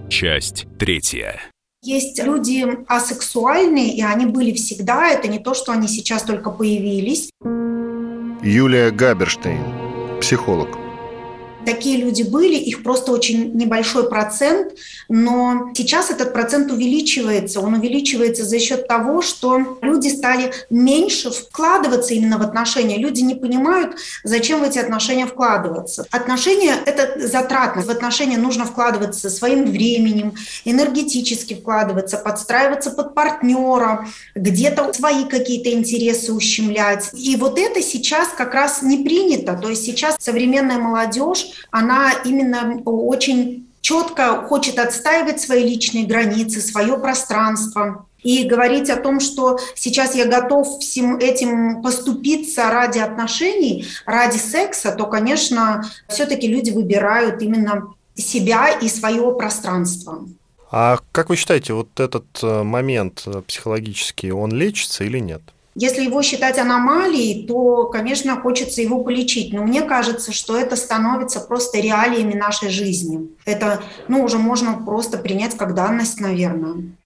Часть 0.09 0.67
третья. 0.79 1.35
Есть 1.87 2.21
люди 2.21 2.67
асексуальные, 2.89 3.95
и 3.95 4.03
они 4.03 4.27
были 4.27 4.53
всегда. 4.53 5.07
Это 5.09 5.29
не 5.29 5.39
то, 5.39 5.55
что 5.55 5.71
они 5.71 5.87
сейчас 5.87 6.25
только 6.25 6.51
появились. 6.51 7.31
Юлия 8.43 8.91
Габерштейн, 8.91 9.63
психолог 10.21 10.86
такие 11.67 11.99
люди 11.99 12.23
были, 12.23 12.55
их 12.55 12.83
просто 12.83 13.13
очень 13.13 13.53
небольшой 13.55 14.09
процент, 14.09 14.73
но 15.09 15.73
сейчас 15.75 16.11
этот 16.11 16.33
процент 16.33 16.73
увеличивается. 16.73 17.61
Он 17.61 17.75
увеличивается 17.75 18.45
за 18.45 18.59
счет 18.59 18.89
того, 18.89 19.21
что 19.21 19.79
люди 19.83 20.09
стали 20.09 20.53
меньше 20.71 21.31
вкладываться 21.31 22.15
именно 22.15 22.39
в 22.39 22.43
отношения. 22.43 22.97
Люди 22.97 23.21
не 23.21 23.35
понимают, 23.35 23.97
зачем 24.25 24.61
в 24.61 24.63
эти 24.63 24.79
отношения 24.79 25.27
вкладываться. 25.27 26.07
Отношения– 26.11 26.75
это 26.87 27.27
затратно. 27.27 27.83
В 27.83 27.91
отношения 27.91 28.39
нужно 28.39 28.65
вкладываться 28.65 29.29
своим 29.29 29.67
временем, 29.67 30.35
энергетически 30.65 31.55
вкладываться, 31.55 32.17
подстраиваться 32.17 32.91
под 32.91 33.15
партнера, 33.15 34.07
где-то 34.35 34.93
свои 34.93 35.25
какие-то 35.25 35.73
интересы 35.73 36.33
ущемлять. 36.33 37.11
И 37.15 37.35
вот 37.37 37.59
это 37.59 37.83
сейчас 37.83 38.29
как 38.29 38.55
раз 38.55 38.83
не 38.83 38.99
принято. 38.99 39.59
То 39.61 39.69
есть 39.69 39.85
сейчас 39.85 40.17
современная 40.21 40.79
молодежь 40.79 41.47
она 41.71 42.13
именно 42.25 42.81
очень 42.85 43.67
четко 43.81 44.43
хочет 44.49 44.79
отстаивать 44.79 45.41
свои 45.41 45.63
личные 45.63 46.07
границы, 46.07 46.61
свое 46.61 46.99
пространство. 46.99 48.07
И 48.23 48.43
говорить 48.43 48.91
о 48.91 48.97
том, 48.97 49.21
что 49.21 49.61
сейчас 49.77 50.17
я 50.17 50.27
готов 50.27 50.81
всем 50.81 51.19
этим 51.19 51.81
поступиться 51.83 52.69
ради 52.71 52.99
отношений, 52.99 53.87
ради 54.05 54.39
секса, 54.39 54.91
то, 54.91 55.07
конечно, 55.07 55.89
все-таки 56.09 56.49
люди 56.49 56.71
выбирают 56.71 57.41
именно 57.41 57.95
себя 58.17 58.71
и 58.71 58.89
свое 58.89 59.33
пространство. 59.37 60.27
А 60.73 60.99
как 61.13 61.29
вы 61.29 61.37
считаете, 61.37 61.75
вот 61.75 62.01
этот 62.01 62.27
э, 62.43 62.63
момент 62.65 63.23
э, 63.27 63.43
психологический, 63.47 64.33
он 64.33 64.51
лечится 64.51 65.05
или 65.05 65.21
нет? 65.21 65.43
Если 65.79 66.05
его 66.05 66.23
считать 66.23 66.57
аномалией, 66.59 67.47
то, 67.47 67.85
конечно, 67.85 68.41
хочется 68.41 68.81
его 68.81 69.05
полечить. 69.05 69.53
Но 69.53 69.63
мне 69.63 69.83
кажется, 69.83 70.33
что 70.33 70.57
это 70.57 70.75
становится 70.75 71.39
просто 71.39 71.79
реалиями 71.81 72.33
нашей 72.33 72.71
жизни. 72.71 73.29
Это 73.45 73.83
ну, 74.09 74.25
уже 74.25 74.39
можно 74.39 74.73
просто 74.73 75.19
принять 75.19 75.55
как 75.55 75.75
данность, 75.75 76.19
наверное. 76.19 76.97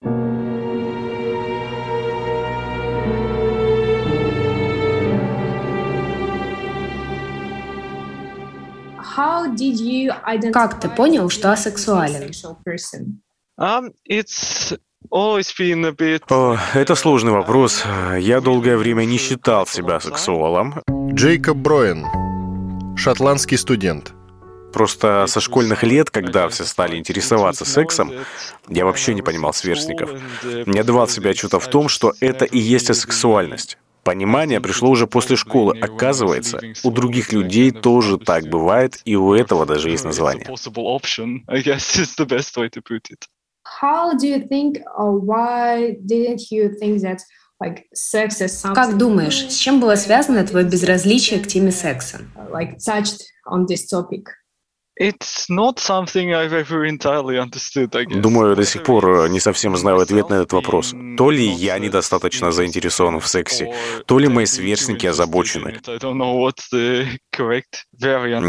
Как 10.53 10.79
ты 10.79 10.87
понял, 10.87 11.29
что 11.29 11.51
асексуален? 11.51 12.31
О, 16.29 16.57
это 16.73 16.95
сложный 16.95 17.33
вопрос. 17.33 17.83
Я 18.17 18.39
долгое 18.39 18.77
время 18.77 19.03
не 19.03 19.17
считал 19.17 19.67
себя 19.67 19.99
сексуалом. 19.99 20.81
Джейкоб 21.11 21.57
Броен, 21.57 22.07
шотландский 22.95 23.57
студент. 23.57 24.13
Просто 24.71 25.25
со 25.27 25.41
школьных 25.41 25.83
лет, 25.83 26.09
когда 26.09 26.47
все 26.47 26.63
стали 26.63 26.95
интересоваться 26.95 27.65
сексом, 27.65 28.13
я 28.69 28.85
вообще 28.85 29.13
не 29.13 29.21
понимал 29.21 29.53
сверстников. 29.53 30.11
Не 30.65 30.79
отдавал 30.79 31.09
себе 31.09 31.31
отчета 31.31 31.59
в 31.59 31.67
том, 31.67 31.89
что 31.89 32.13
это 32.21 32.45
и 32.45 32.57
есть 32.57 32.89
асексуальность. 32.89 33.77
Понимание 34.03 34.61
пришло 34.61 34.89
уже 34.89 35.07
после 35.07 35.35
школы. 35.35 35.77
Оказывается, 35.77 36.61
у 36.83 36.91
других 36.91 37.33
людей 37.33 37.71
тоже 37.71 38.17
так 38.17 38.45
бывает, 38.47 39.01
и 39.03 39.17
у 39.17 39.33
этого 39.33 39.65
даже 39.65 39.89
есть 39.89 40.05
название. 40.05 40.47
Как 48.75 48.97
думаешь, 48.97 49.49
с 49.49 49.55
чем 49.55 49.79
было 49.79 49.95
связано 49.95 50.45
твое 50.45 50.65
безразличие 50.65 51.39
к 51.39 51.47
теме 51.47 51.71
секса? 51.71 52.19
Думаю, 58.21 58.55
до 58.55 58.63
сих 58.63 58.83
пор 58.83 59.25
э, 59.25 59.29
не 59.29 59.39
совсем 59.39 59.75
знаю 59.75 59.99
ответ 59.99 60.29
на 60.29 60.35
этот 60.35 60.53
вопрос. 60.53 60.93
То 61.17 61.31
ли 61.31 61.43
я 61.43 61.79
недостаточно 61.79 62.51
заинтересован 62.51 63.19
в 63.19 63.27
сексе, 63.27 63.73
то 64.05 64.19
ли 64.19 64.27
мои 64.27 64.45
сверстники 64.45 65.07
озабочены. 65.07 65.79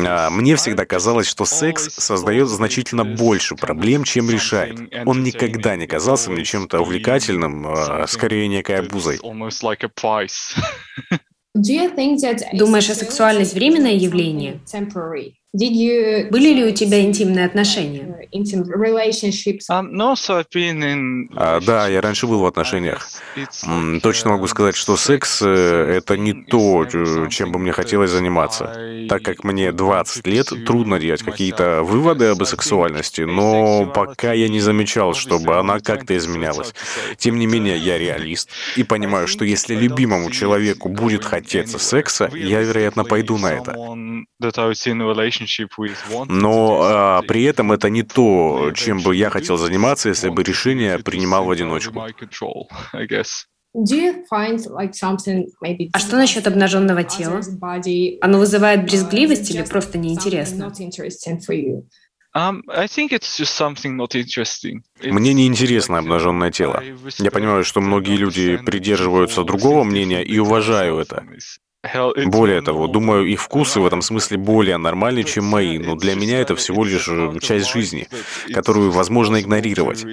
А 0.07 0.29
мне 0.31 0.57
всегда 0.57 0.85
казалось, 0.85 1.27
что 1.27 1.47
секс 1.47 1.89
создает 1.95 2.49
значительно 2.49 3.05
больше 3.05 3.55
проблем, 3.55 4.05
чем 4.05 4.29
решает. 4.29 4.79
Он 5.07 5.23
никогда 5.23 5.77
не 5.77 5.87
казался 5.87 6.31
мне 6.31 6.45
чем-то 6.45 6.81
увлекательным, 6.81 7.67
а 7.67 8.07
скорее 8.07 8.47
некой 8.49 8.77
обузой. 8.79 9.21
Думаешь, 12.53 12.91
а 12.91 12.95
сексуальность 12.95 13.55
временное 13.55 13.93
явление? 13.93 14.61
Были 15.55 16.55
ли 16.55 16.65
у 16.65 16.75
тебя 16.75 17.03
интимные 17.03 17.45
отношения? 17.45 18.27
Um, 19.71 21.29
а, 21.37 21.61
да, 21.61 21.89
я 21.89 22.01
раньше 22.01 22.27
был 22.27 22.41
в 22.41 22.47
отношениях. 22.47 23.07
Точно 24.03 24.31
могу 24.31 24.47
сказать, 24.47 24.75
что 24.77 24.97
секс 24.97 25.43
э,— 25.43 25.97
это 25.99 26.17
не 26.17 26.33
то, 26.33 26.87
чем 27.29 27.53
бы 27.53 27.59
мне 27.59 27.73
хотелось 27.73 28.11
заниматься. 28.11 28.75
Так 29.11 29.23
как 29.23 29.45
мне 29.45 29.73
20 29.73 30.27
лет, 30.27 30.47
трудно 30.67 30.99
делать 30.99 31.23
какие-то 31.23 31.83
выводы 31.83 32.27
об 32.27 32.43
сексуальности, 32.45 33.21
но 33.23 33.85
пока 33.85 34.33
я 34.33 34.49
не 34.49 34.61
замечал, 34.61 35.13
чтобы 35.13 35.59
она 35.59 35.81
как-то 35.81 36.17
изменялась. 36.17 36.75
Тем 37.19 37.39
не 37.39 37.47
менее, 37.47 37.77
я 37.77 37.99
реалист 37.99 38.49
и 38.77 38.85
понимаю, 38.85 39.29
что 39.29 39.45
если 39.45 39.75
любимому 39.75 40.31
человеку 40.31 40.89
будет 40.89 41.25
хотеться 41.25 41.79
секса, 41.79 42.31
я, 42.33 42.63
вероятно, 42.63 43.05
пойду 43.05 43.37
на 43.37 43.53
это. 43.53 43.77
Но 46.29 46.81
а, 46.83 47.23
при 47.23 47.45
этом 47.45 47.73
это 47.73 47.91
не 47.91 48.03
то, 48.03 48.73
чем 48.75 49.01
бы 49.01 49.17
я 49.17 49.31
хотел 49.31 49.57
заниматься, 49.57 50.09
если 50.09 50.29
бы 50.29 50.43
решение 50.43 50.99
принимал 50.99 51.45
в 51.45 51.51
одиночку. 51.51 52.03
А 55.93 55.99
что 55.99 56.17
насчет 56.17 56.47
обнаженного 56.47 57.05
тела? 57.05 57.41
Оно 58.21 58.39
вызывает 58.39 58.85
брезгливость 58.85 59.51
или 59.51 59.63
просто 59.63 59.97
неинтересно? 59.99 60.71
Um, 62.35 62.63
Мне 65.03 65.35
не 65.35 65.47
интересно 65.47 65.99
обнаженное 65.99 66.51
тело. 66.51 66.83
Я 67.19 67.31
понимаю, 67.31 67.63
что 67.63 67.81
многие 67.83 68.17
люди 68.17 68.57
придерживаются 68.57 69.45
другого 69.45 69.85
мнения 69.85 70.23
и 70.23 70.39
уважаю 70.39 70.99
это. 70.99 71.25
Более 72.27 72.63
того, 72.63 72.87
думаю, 72.87 73.27
их 73.27 73.41
вкусы 73.41 73.81
в 73.81 73.87
этом 73.87 74.03
смысле 74.03 74.39
более 74.39 74.77
нормальны, 74.77 75.25
чем 75.25 75.45
мои, 75.47 75.79
но 75.79 75.97
для 75.97 76.15
меня 76.15 76.39
это 76.39 76.55
всего 76.55 76.85
лишь 76.85 77.09
э, 77.09 77.39
часть 77.41 77.73
жизни, 77.73 78.09
которую 78.53 78.93
возможно 78.93 79.41
игнорировать. 79.41 80.05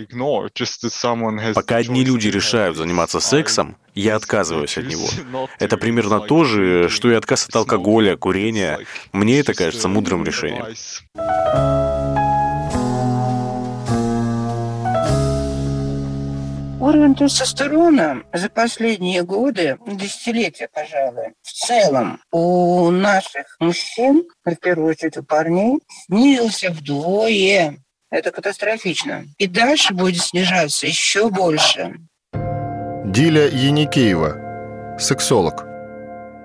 Пока 1.54 1.76
одни 1.78 2.04
люди 2.04 2.28
решают 2.28 2.76
заниматься 2.76 3.20
сексом, 3.20 3.78
я 3.94 4.16
отказываюсь 4.16 4.78
от 4.78 4.88
него. 4.88 5.08
Это 5.60 5.78
примерно 5.78 6.20
то 6.20 6.44
же, 6.44 6.90
что 6.90 7.12
и 7.12 7.14
отказ 7.14 7.48
от 7.48 7.56
алкоголя, 7.56 8.16
курения. 8.16 8.80
Мне 9.12 9.40
это 9.40 9.54
кажется 9.54 9.88
мудрым 9.88 10.24
решением. 10.24 10.66
Уровень 16.90 17.14
тестостерона 17.14 18.24
за 18.34 18.50
последние 18.50 19.22
годы, 19.22 19.78
десятилетия, 19.86 20.68
пожалуй, 20.74 21.36
в 21.44 21.52
целом 21.52 22.20
у 22.32 22.90
наших 22.90 23.46
мужчин, 23.60 24.24
в 24.44 24.56
первую 24.56 24.90
очередь 24.90 25.16
у 25.18 25.24
парней, 25.24 25.82
снизился 26.08 26.72
вдвое. 26.72 27.78
Это 28.10 28.32
катастрофично. 28.32 29.26
И 29.38 29.46
дальше 29.46 29.94
будет 29.94 30.24
снижаться 30.24 30.88
еще 30.88 31.30
больше. 31.30 31.94
Диля 32.34 33.48
Яникеева, 33.50 34.98
сексолог. 35.00 35.68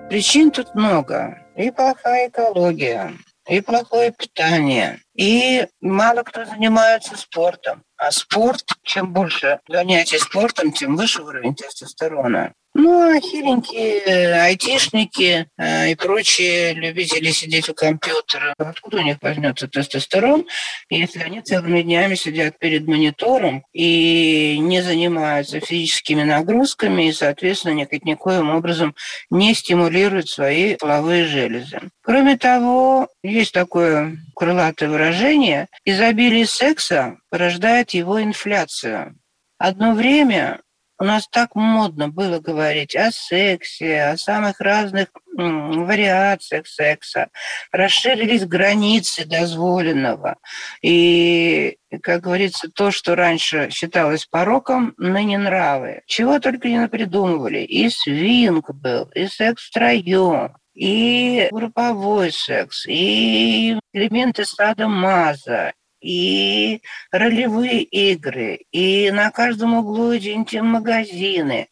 Причин 0.09 0.51
тут 0.51 0.75
много. 0.75 1.39
И 1.55 1.71
плохая 1.71 2.29
экология, 2.29 3.13
и 3.49 3.61
плохое 3.61 4.11
питание, 4.11 4.99
и 5.15 5.65
мало 5.81 6.21
кто 6.21 6.45
занимается 6.45 7.17
спортом. 7.17 7.81
А 7.97 8.11
спорт, 8.11 8.65
чем 8.83 9.13
больше 9.13 9.59
занятий 9.67 10.17
спортом, 10.17 10.71
тем 10.71 10.95
выше 10.95 11.21
уровень 11.23 11.55
тестостерона. 11.55 12.53
Ну, 12.77 13.15
а 13.15 13.21
хиленькие 13.21 14.35
айтишники 14.35 15.47
э, 15.57 15.91
и 15.91 15.95
прочие 15.95 16.73
любители 16.73 17.31
сидеть 17.31 17.69
у 17.69 17.73
компьютера, 17.73 18.53
откуда 18.57 18.97
у 18.97 19.01
них 19.01 19.15
возьмется 19.21 19.69
тестостерон, 19.69 20.45
если 20.89 21.21
они 21.21 21.41
целыми 21.41 21.83
днями 21.83 22.15
сидят 22.15 22.59
перед 22.59 22.85
монитором 22.85 23.63
и 23.71 24.57
не 24.59 24.81
занимаются 24.81 25.61
физическими 25.61 26.23
нагрузками 26.23 27.07
и, 27.07 27.13
соответственно, 27.13 27.75
никаким 27.75 28.49
образом 28.49 28.93
не 29.29 29.53
стимулируют 29.53 30.27
свои 30.27 30.75
половые 30.75 31.27
железы. 31.27 31.79
Кроме 32.03 32.37
того, 32.37 33.07
есть 33.23 33.53
такое 33.53 34.17
крылатое 34.35 34.89
выражение 34.89 35.69
«изобилие 35.85 36.45
секса 36.45 37.19
порождает 37.29 37.91
его 37.91 38.21
инфляцию». 38.21 39.15
Одно 39.57 39.93
время 39.93 40.59
у 40.99 41.03
нас 41.03 41.27
так 41.27 41.55
модно 41.55 42.09
было 42.09 42.39
говорить 42.39 42.95
о 42.95 43.11
сексе, 43.11 44.03
о 44.03 44.17
самых 44.17 44.59
разных 44.59 45.09
вариациях 45.33 46.67
секса. 46.67 47.29
Расширились 47.71 48.45
границы 48.45 49.25
дозволенного. 49.25 50.37
И, 50.81 51.77
как 52.01 52.21
говорится, 52.21 52.69
то, 52.69 52.91
что 52.91 53.15
раньше 53.15 53.69
считалось 53.71 54.25
пороком, 54.25 54.93
ныне 54.97 55.37
нравы. 55.37 56.01
Чего 56.05 56.39
только 56.39 56.69
не 56.69 56.79
напридумывали. 56.79 57.59
И 57.59 57.89
свинг 57.89 58.71
был, 58.73 59.09
и 59.13 59.27
секс 59.27 59.67
втроем, 59.67 60.55
и 60.73 61.47
групповой 61.51 62.31
секс, 62.31 62.85
и 62.85 63.79
элементы 63.93 64.45
стада 64.45 64.87
Маза, 64.87 65.73
и 66.05 66.81
ролевые 67.11 67.81
игры, 67.81 68.59
и 68.71 69.09
на 69.11 69.31
каждом 69.31 69.73
углу 69.73 70.15
интим-магазины. 70.15 71.67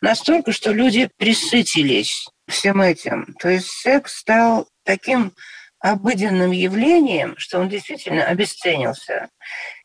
Настолько, 0.00 0.52
что 0.52 0.72
люди 0.72 1.08
присытились 1.16 2.28
всем 2.48 2.82
этим. 2.82 3.34
То 3.38 3.48
есть 3.48 3.68
секс 3.68 4.18
стал 4.18 4.68
таким 4.84 5.32
обыденным 5.78 6.52
явлением, 6.52 7.34
что 7.38 7.58
он 7.60 7.68
действительно 7.68 8.24
обесценился. 8.24 9.28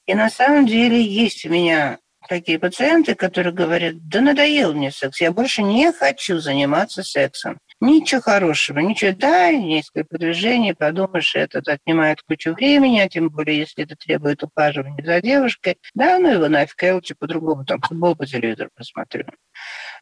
И 0.05 0.13
на 0.13 0.29
самом 0.29 0.67
деле 0.67 1.01
есть 1.01 1.45
у 1.45 1.49
меня 1.49 1.99
такие 2.27 2.59
пациенты, 2.59 3.15
которые 3.15 3.53
говорят, 3.53 4.07
да 4.07 4.21
надоел 4.21 4.73
мне 4.73 4.91
секс, 4.91 5.21
я 5.21 5.31
больше 5.31 5.63
не 5.63 5.91
хочу 5.93 6.39
заниматься 6.39 7.03
сексом. 7.03 7.57
Ничего 7.79 8.21
хорошего, 8.21 8.79
ничего. 8.79 9.13
Да, 9.15 9.51
несколько 9.51 10.17
движений, 10.17 10.73
подумаешь, 10.73 11.35
это 11.35 11.61
отнимает 11.71 12.23
кучу 12.23 12.53
времени, 12.53 12.99
а 12.99 13.07
тем 13.07 13.29
более, 13.29 13.59
если 13.59 13.83
это 13.83 13.95
требует 13.95 14.41
ухаживания 14.41 15.03
за 15.05 15.21
девушкой. 15.21 15.77
Да, 15.93 16.17
ну 16.17 16.33
его 16.33 16.47
нафиг, 16.47 16.81
я 16.81 16.95
лучше 16.95 17.13
по-другому 17.13 17.65
там 17.65 17.79
футбол 17.81 18.15
по 18.15 18.25
телевизору 18.25 18.71
посмотрю. 18.75 19.25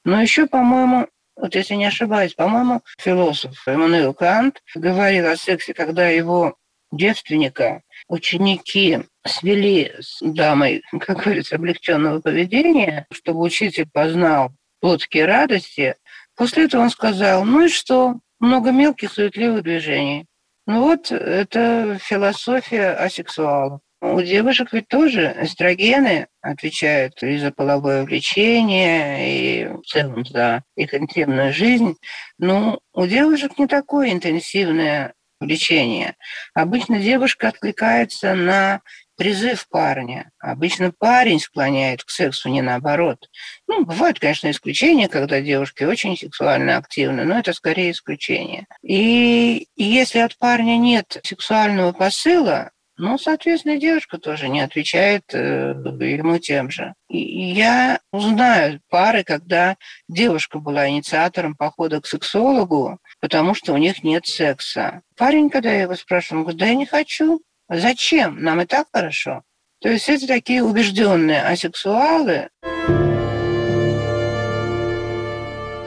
Но 0.05 0.21
еще, 0.21 0.47
по-моему, 0.47 1.07
вот 1.35 1.53
если 1.53 1.75
не 1.75 1.85
ошибаюсь, 1.85 2.33
по-моему, 2.33 2.81
философ 2.97 3.67
Эммануил 3.67 4.13
Кант 4.13 4.61
говорил 4.73 5.27
о 5.27 5.35
сексе, 5.35 5.73
когда 5.73 6.07
его 6.07 6.55
девственника 6.93 7.81
ученики 8.07 9.01
свели 9.25 9.91
с 9.99 10.19
дамой, 10.21 10.81
как 11.01 11.23
говорится, 11.23 11.55
облегченного 11.55 12.21
поведения, 12.21 13.05
чтобы 13.11 13.41
учитель 13.41 13.89
познал 13.91 14.51
плотские 14.79 15.25
радости, 15.25 15.95
После 16.35 16.65
этого 16.65 16.81
он 16.81 16.89
сказал, 16.89 17.45
ну 17.45 17.65
и 17.65 17.69
что, 17.69 18.15
много 18.39 18.71
мелких 18.71 19.11
суетливых 19.11 19.63
движений. 19.63 20.25
Ну 20.67 20.83
вот, 20.83 21.11
это 21.11 21.97
философия 22.01 22.89
асексуалов. 22.89 23.81
У 24.01 24.21
девушек 24.21 24.71
ведь 24.71 24.87
тоже 24.87 25.35
эстрогены 25.41 26.27
отвечают 26.41 27.23
и 27.23 27.37
за 27.37 27.51
половое 27.51 28.03
влечение, 28.03 29.63
и 29.63 29.67
в 29.67 29.81
целом 29.83 30.25
за 30.25 30.63
их 30.75 30.93
интимную 30.93 31.53
жизнь. 31.53 31.95
Но 32.37 32.79
у 32.93 33.07
девушек 33.07 33.57
не 33.57 33.67
такое 33.67 34.11
интенсивное 34.11 35.13
влечение. 35.39 36.15
Обычно 36.53 36.99
девушка 36.99 37.47
откликается 37.47 38.35
на 38.35 38.81
призыв 39.15 39.67
парня. 39.69 40.31
Обычно 40.39 40.91
парень 40.91 41.39
склоняет 41.39 42.03
к 42.03 42.09
сексу, 42.09 42.49
не 42.49 42.61
наоборот. 42.61 43.29
Ну, 43.67 43.85
бывают, 43.85 44.19
конечно, 44.19 44.49
исключения, 44.49 45.07
когда 45.07 45.41
девушки 45.41 45.83
очень 45.83 46.17
сексуально 46.17 46.77
активны, 46.77 47.23
но 47.23 47.39
это 47.39 47.53
скорее 47.53 47.91
исключение. 47.91 48.67
И 48.83 49.67
если 49.75 50.19
от 50.19 50.37
парня 50.37 50.77
нет 50.77 51.19
сексуального 51.23 51.91
посыла, 51.91 52.71
ну, 52.97 53.17
соответственно, 53.17 53.77
девушка 53.77 54.17
тоже 54.17 54.47
не 54.47 54.61
отвечает 54.61 55.23
э, 55.33 55.73
ему 55.99 56.39
тем 56.39 56.69
же. 56.71 56.93
И 57.09 57.19
я 57.51 57.99
знаю 58.13 58.79
пары, 58.89 59.25
когда 59.25 59.75
девушка 60.07 60.59
была 60.59 60.87
инициатором 60.87 61.55
похода 61.55 61.99
к 61.99 62.07
сексологу, 62.07 62.99
потому 63.19 63.53
что 63.53 63.73
у 63.73 63.77
них 63.77 64.03
нет 64.03 64.25
секса. 64.27 65.01
Парень, 65.17 65.49
когда 65.49 65.73
я 65.73 65.81
его 65.81 65.95
спрашиваю, 65.95 66.39
он 66.39 66.43
говорит, 66.43 66.59
да 66.59 66.67
я 66.67 66.75
не 66.75 66.85
хочу. 66.85 67.41
Зачем? 67.69 68.41
Нам 68.43 68.61
и 68.61 68.65
так 68.65 68.87
хорошо. 68.93 69.41
То 69.81 69.89
есть 69.89 70.07
это 70.09 70.27
такие 70.27 70.63
убежденные 70.63 71.41
асексуалы. 71.43 72.49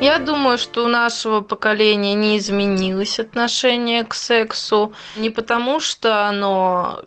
Я 0.00 0.18
думаю, 0.18 0.58
что 0.58 0.84
у 0.84 0.88
нашего 0.88 1.40
поколения 1.40 2.14
не 2.14 2.38
изменилось 2.38 3.18
отношение 3.18 4.04
к 4.04 4.14
сексу 4.14 4.92
не 5.16 5.30
потому, 5.30 5.80
что 5.80 6.28
оно 6.28 7.02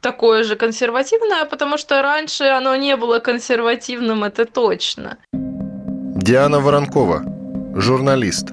такое 0.00 0.44
же 0.44 0.54
консервативное, 0.54 1.42
а 1.42 1.44
потому 1.46 1.78
что 1.78 2.02
раньше 2.02 2.44
оно 2.44 2.76
не 2.76 2.96
было 2.96 3.18
консервативным, 3.18 4.22
это 4.22 4.44
точно. 4.44 5.18
Диана 5.32 6.60
Воронкова, 6.60 7.24
журналист. 7.74 8.50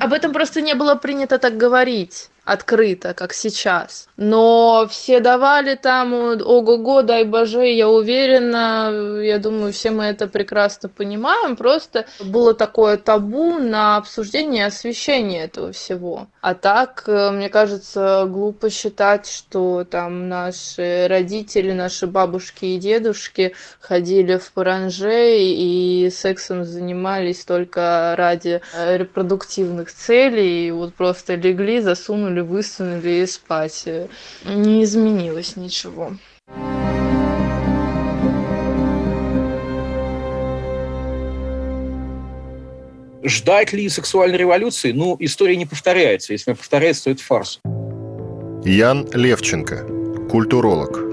Об 0.00 0.12
этом 0.12 0.32
просто 0.32 0.60
не 0.60 0.74
было 0.74 0.94
принято 0.94 1.38
так 1.38 1.56
говорить 1.56 2.30
открыто, 2.48 3.12
как 3.12 3.34
сейчас. 3.34 4.08
Но 4.16 4.86
все 4.90 5.20
давали 5.20 5.74
там 5.74 6.14
ого-го, 6.14 7.02
дай 7.02 7.24
боже, 7.24 7.66
я 7.66 7.88
уверена, 7.88 9.20
я 9.20 9.38
думаю, 9.38 9.72
все 9.72 9.90
мы 9.90 10.04
это 10.04 10.28
прекрасно 10.28 10.88
понимаем. 10.88 11.56
Просто 11.56 12.06
было 12.20 12.54
такое 12.54 12.96
табу 12.96 13.58
на 13.58 13.98
обсуждение 13.98 14.64
и 14.64 14.66
освещение 14.66 15.44
этого 15.44 15.72
всего. 15.72 16.28
А 16.40 16.54
так, 16.54 17.04
э, 17.06 17.30
мне 17.32 17.50
кажется, 17.50 18.24
глупо 18.26 18.70
считать, 18.70 19.28
что 19.28 19.84
там 19.84 20.28
наши 20.28 21.06
родители, 21.08 21.72
наши 21.72 22.06
бабушки 22.06 22.64
и 22.64 22.78
дедушки 22.78 23.54
ходили 23.78 24.38
в 24.38 24.50
паранже 24.52 25.36
и 25.38 26.10
сексом 26.10 26.64
занимались 26.64 27.44
только 27.44 28.14
ради 28.16 28.62
э, 28.72 28.96
репродуктивных 28.96 29.92
целей. 29.92 30.68
И 30.68 30.70
вот 30.70 30.94
просто 30.94 31.34
легли, 31.34 31.80
засунули 31.80 32.37
высунули, 32.42 32.78
высунули 32.78 33.22
и 33.22 33.26
спать. 33.26 33.88
Не 34.44 34.84
изменилось 34.84 35.56
ничего. 35.56 36.12
Ждать 43.24 43.72
ли 43.72 43.88
сексуальной 43.88 44.38
революции? 44.38 44.92
Ну, 44.92 45.16
история 45.18 45.56
не 45.56 45.66
повторяется. 45.66 46.32
Если 46.32 46.50
она 46.50 46.56
повторяется, 46.56 47.04
то 47.04 47.10
это 47.10 47.22
фарс. 47.22 47.60
Ян 48.64 49.08
Левченко, 49.12 49.86
культуролог. 50.30 51.07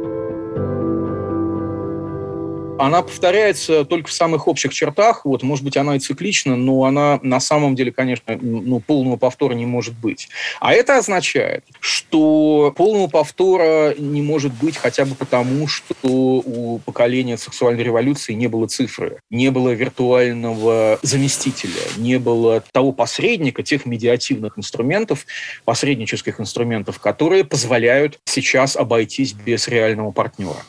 Она 2.78 3.02
повторяется 3.02 3.86
только 3.86 4.10
в 4.10 4.14
самых 4.14 4.50
общих 4.50 4.74
чертах. 4.74 5.24
Вот, 5.24 5.44
может 5.44 5.64
быть, 5.64 5.78
она 5.78 5.96
и 5.96 6.00
циклична, 6.00 6.58
но 6.58 6.84
она 6.84 7.20
на 7.24 7.40
самом 7.40 7.74
деле, 7.74 7.92
конечно, 7.92 8.38
ну, 8.42 8.82
полного 8.82 9.16
повтора 9.16 9.54
не 9.54 9.66
может 9.66 9.94
быть. 9.96 10.28
А 10.60 10.74
это 10.74 10.98
означает, 10.98 11.64
что 11.80 12.74
полного 12.76 13.08
повтора 13.08 13.96
не 13.98 14.22
может 14.22 14.54
быть 14.54 14.76
хотя 14.76 15.06
бы 15.06 15.16
потому, 15.16 15.68
что 15.68 15.94
у 16.04 16.80
поколения 16.80 17.38
сексуальной 17.38 17.84
революции 17.84 18.34
не 18.34 18.48
было 18.48 18.68
цифры, 18.68 19.20
не 19.30 19.52
было 19.52 19.70
виртуального 19.70 21.00
заместителя, 21.02 21.72
не 21.96 22.20
было 22.20 22.62
того 22.74 22.92
посредника, 22.92 23.64
тех 23.64 23.86
медиативных 23.86 24.60
инструментов, 24.60 25.26
посреднических 25.64 26.42
инструментов, 26.42 27.00
которые 27.00 27.46
позволяют 27.46 28.20
сейчас 28.26 28.76
обойтись 28.76 29.32
без 29.32 29.70
реального 29.70 30.12
партнера. 30.12 30.60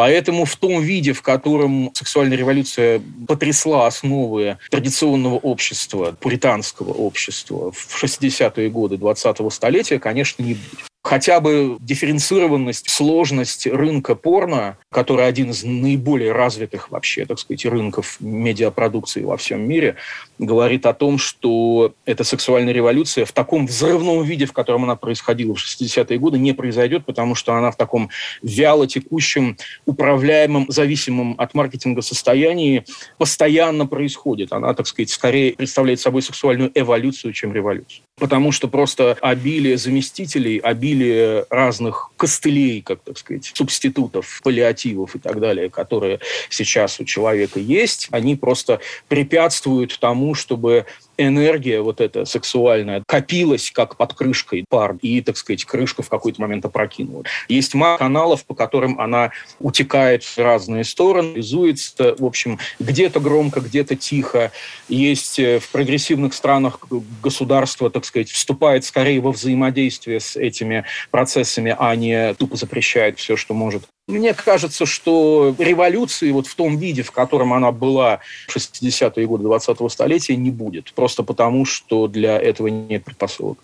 Поэтому 0.00 0.46
в 0.46 0.56
том 0.56 0.80
виде, 0.80 1.12
в 1.12 1.20
котором 1.20 1.90
сексуальная 1.92 2.38
революция 2.38 3.02
потрясла 3.28 3.86
основы 3.86 4.56
традиционного 4.70 5.34
общества, 5.34 6.16
пуританского 6.18 6.94
общества 6.94 7.70
в 7.70 8.02
60-е 8.02 8.70
годы 8.70 8.96
20-го 8.96 9.50
столетия, 9.50 9.98
конечно, 9.98 10.42
не 10.42 10.54
будет 10.54 10.89
хотя 11.02 11.40
бы 11.40 11.76
дифференцированность, 11.80 12.90
сложность 12.90 13.66
рынка 13.66 14.14
порно, 14.14 14.76
который 14.90 15.26
один 15.26 15.50
из 15.50 15.64
наиболее 15.64 16.32
развитых 16.32 16.90
вообще, 16.90 17.24
так 17.24 17.38
сказать, 17.38 17.64
рынков 17.64 18.16
медиапродукции 18.20 19.22
во 19.22 19.36
всем 19.36 19.66
мире, 19.66 19.96
говорит 20.38 20.86
о 20.86 20.94
том, 20.94 21.18
что 21.18 21.94
эта 22.04 22.24
сексуальная 22.24 22.72
революция 22.72 23.24
в 23.24 23.32
таком 23.32 23.66
взрывном 23.66 24.22
виде, 24.22 24.46
в 24.46 24.52
котором 24.52 24.84
она 24.84 24.96
происходила 24.96 25.54
в 25.54 25.58
60-е 25.58 26.18
годы, 26.18 26.38
не 26.38 26.52
произойдет, 26.52 27.04
потому 27.06 27.34
что 27.34 27.54
она 27.54 27.70
в 27.70 27.76
таком 27.76 28.10
вяло 28.42 28.86
текущем, 28.86 29.56
управляемом, 29.86 30.66
зависимом 30.68 31.34
от 31.38 31.54
маркетинга 31.54 32.02
состоянии 32.02 32.84
постоянно 33.18 33.86
происходит. 33.86 34.52
Она, 34.52 34.74
так 34.74 34.86
сказать, 34.86 35.10
скорее 35.10 35.54
представляет 35.54 36.00
собой 36.00 36.22
сексуальную 36.22 36.70
эволюцию, 36.74 37.32
чем 37.32 37.52
революцию. 37.54 38.02
Потому 38.18 38.52
что 38.52 38.68
просто 38.68 39.16
обилие 39.20 39.78
заместителей, 39.78 40.58
обилие 40.58 40.89
обилие 40.90 41.46
разных 41.50 42.10
костылей, 42.16 42.82
как 42.82 43.02
так 43.02 43.18
сказать, 43.18 43.50
субститутов, 43.54 44.40
паллиативов 44.42 45.14
и 45.14 45.18
так 45.18 45.40
далее, 45.40 45.70
которые 45.70 46.20
сейчас 46.48 47.00
у 47.00 47.04
человека 47.04 47.60
есть, 47.60 48.08
они 48.10 48.36
просто 48.36 48.80
препятствуют 49.08 49.98
тому, 50.00 50.34
чтобы 50.34 50.86
энергия 51.26 51.80
вот 51.80 52.00
эта 52.00 52.24
сексуальная 52.24 53.02
копилась 53.06 53.70
как 53.70 53.96
под 53.96 54.14
крышкой 54.14 54.64
пар, 54.68 54.96
и, 55.02 55.20
так 55.20 55.36
сказать, 55.36 55.64
крышка 55.64 56.02
в 56.02 56.08
какой-то 56.08 56.40
момент 56.40 56.64
опрокинула. 56.64 57.24
Есть 57.48 57.74
масса 57.74 57.98
каналов, 57.98 58.44
по 58.44 58.54
которым 58.54 59.00
она 59.00 59.30
утекает 59.58 60.22
в 60.22 60.38
разные 60.38 60.84
стороны, 60.84 61.40
реализуется, 61.40 62.14
в 62.18 62.24
общем, 62.24 62.58
где-то 62.78 63.20
громко, 63.20 63.60
где-то 63.60 63.96
тихо. 63.96 64.52
Есть 64.88 65.38
э, 65.38 65.58
в 65.58 65.68
прогрессивных 65.70 66.34
странах 66.34 66.80
государство, 67.22 67.90
так 67.90 68.04
сказать, 68.04 68.30
вступает 68.30 68.84
скорее 68.84 69.20
во 69.20 69.32
взаимодействие 69.32 70.20
с 70.20 70.36
этими 70.36 70.84
процессами, 71.10 71.74
а 71.78 71.94
не 71.96 72.34
тупо 72.34 72.56
запрещает 72.56 73.18
все, 73.18 73.36
что 73.36 73.54
может. 73.54 73.84
Мне 74.10 74.34
кажется, 74.34 74.86
что 74.86 75.54
революции 75.58 76.32
вот 76.32 76.46
в 76.46 76.54
том 76.54 76.76
виде, 76.76 77.02
в 77.02 77.12
котором 77.12 77.52
она 77.52 77.70
была 77.70 78.20
в 78.48 78.56
60-е 78.56 79.26
годы 79.26 79.44
20-го 79.44 79.88
столетия, 79.88 80.36
не 80.36 80.50
будет. 80.50 80.92
Просто 80.94 81.22
потому, 81.22 81.64
что 81.64 82.08
для 82.08 82.36
этого 82.38 82.66
нет 82.66 83.04
предпосылок. 83.04 83.58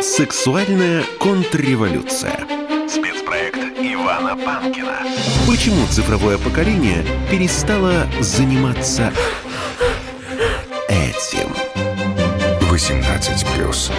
Сексуальная 0.00 1.02
контрреволюция. 1.18 2.40
Спецпроект 2.88 3.58
Ивана 3.80 4.36
Панкина. 4.36 4.98
Почему 5.46 5.86
цифровое 5.88 6.38
поколение 6.38 7.04
перестало 7.30 8.06
заниматься 8.20 9.12
этим? 10.88 11.67
18 12.78 13.44
плюс. 13.56 13.90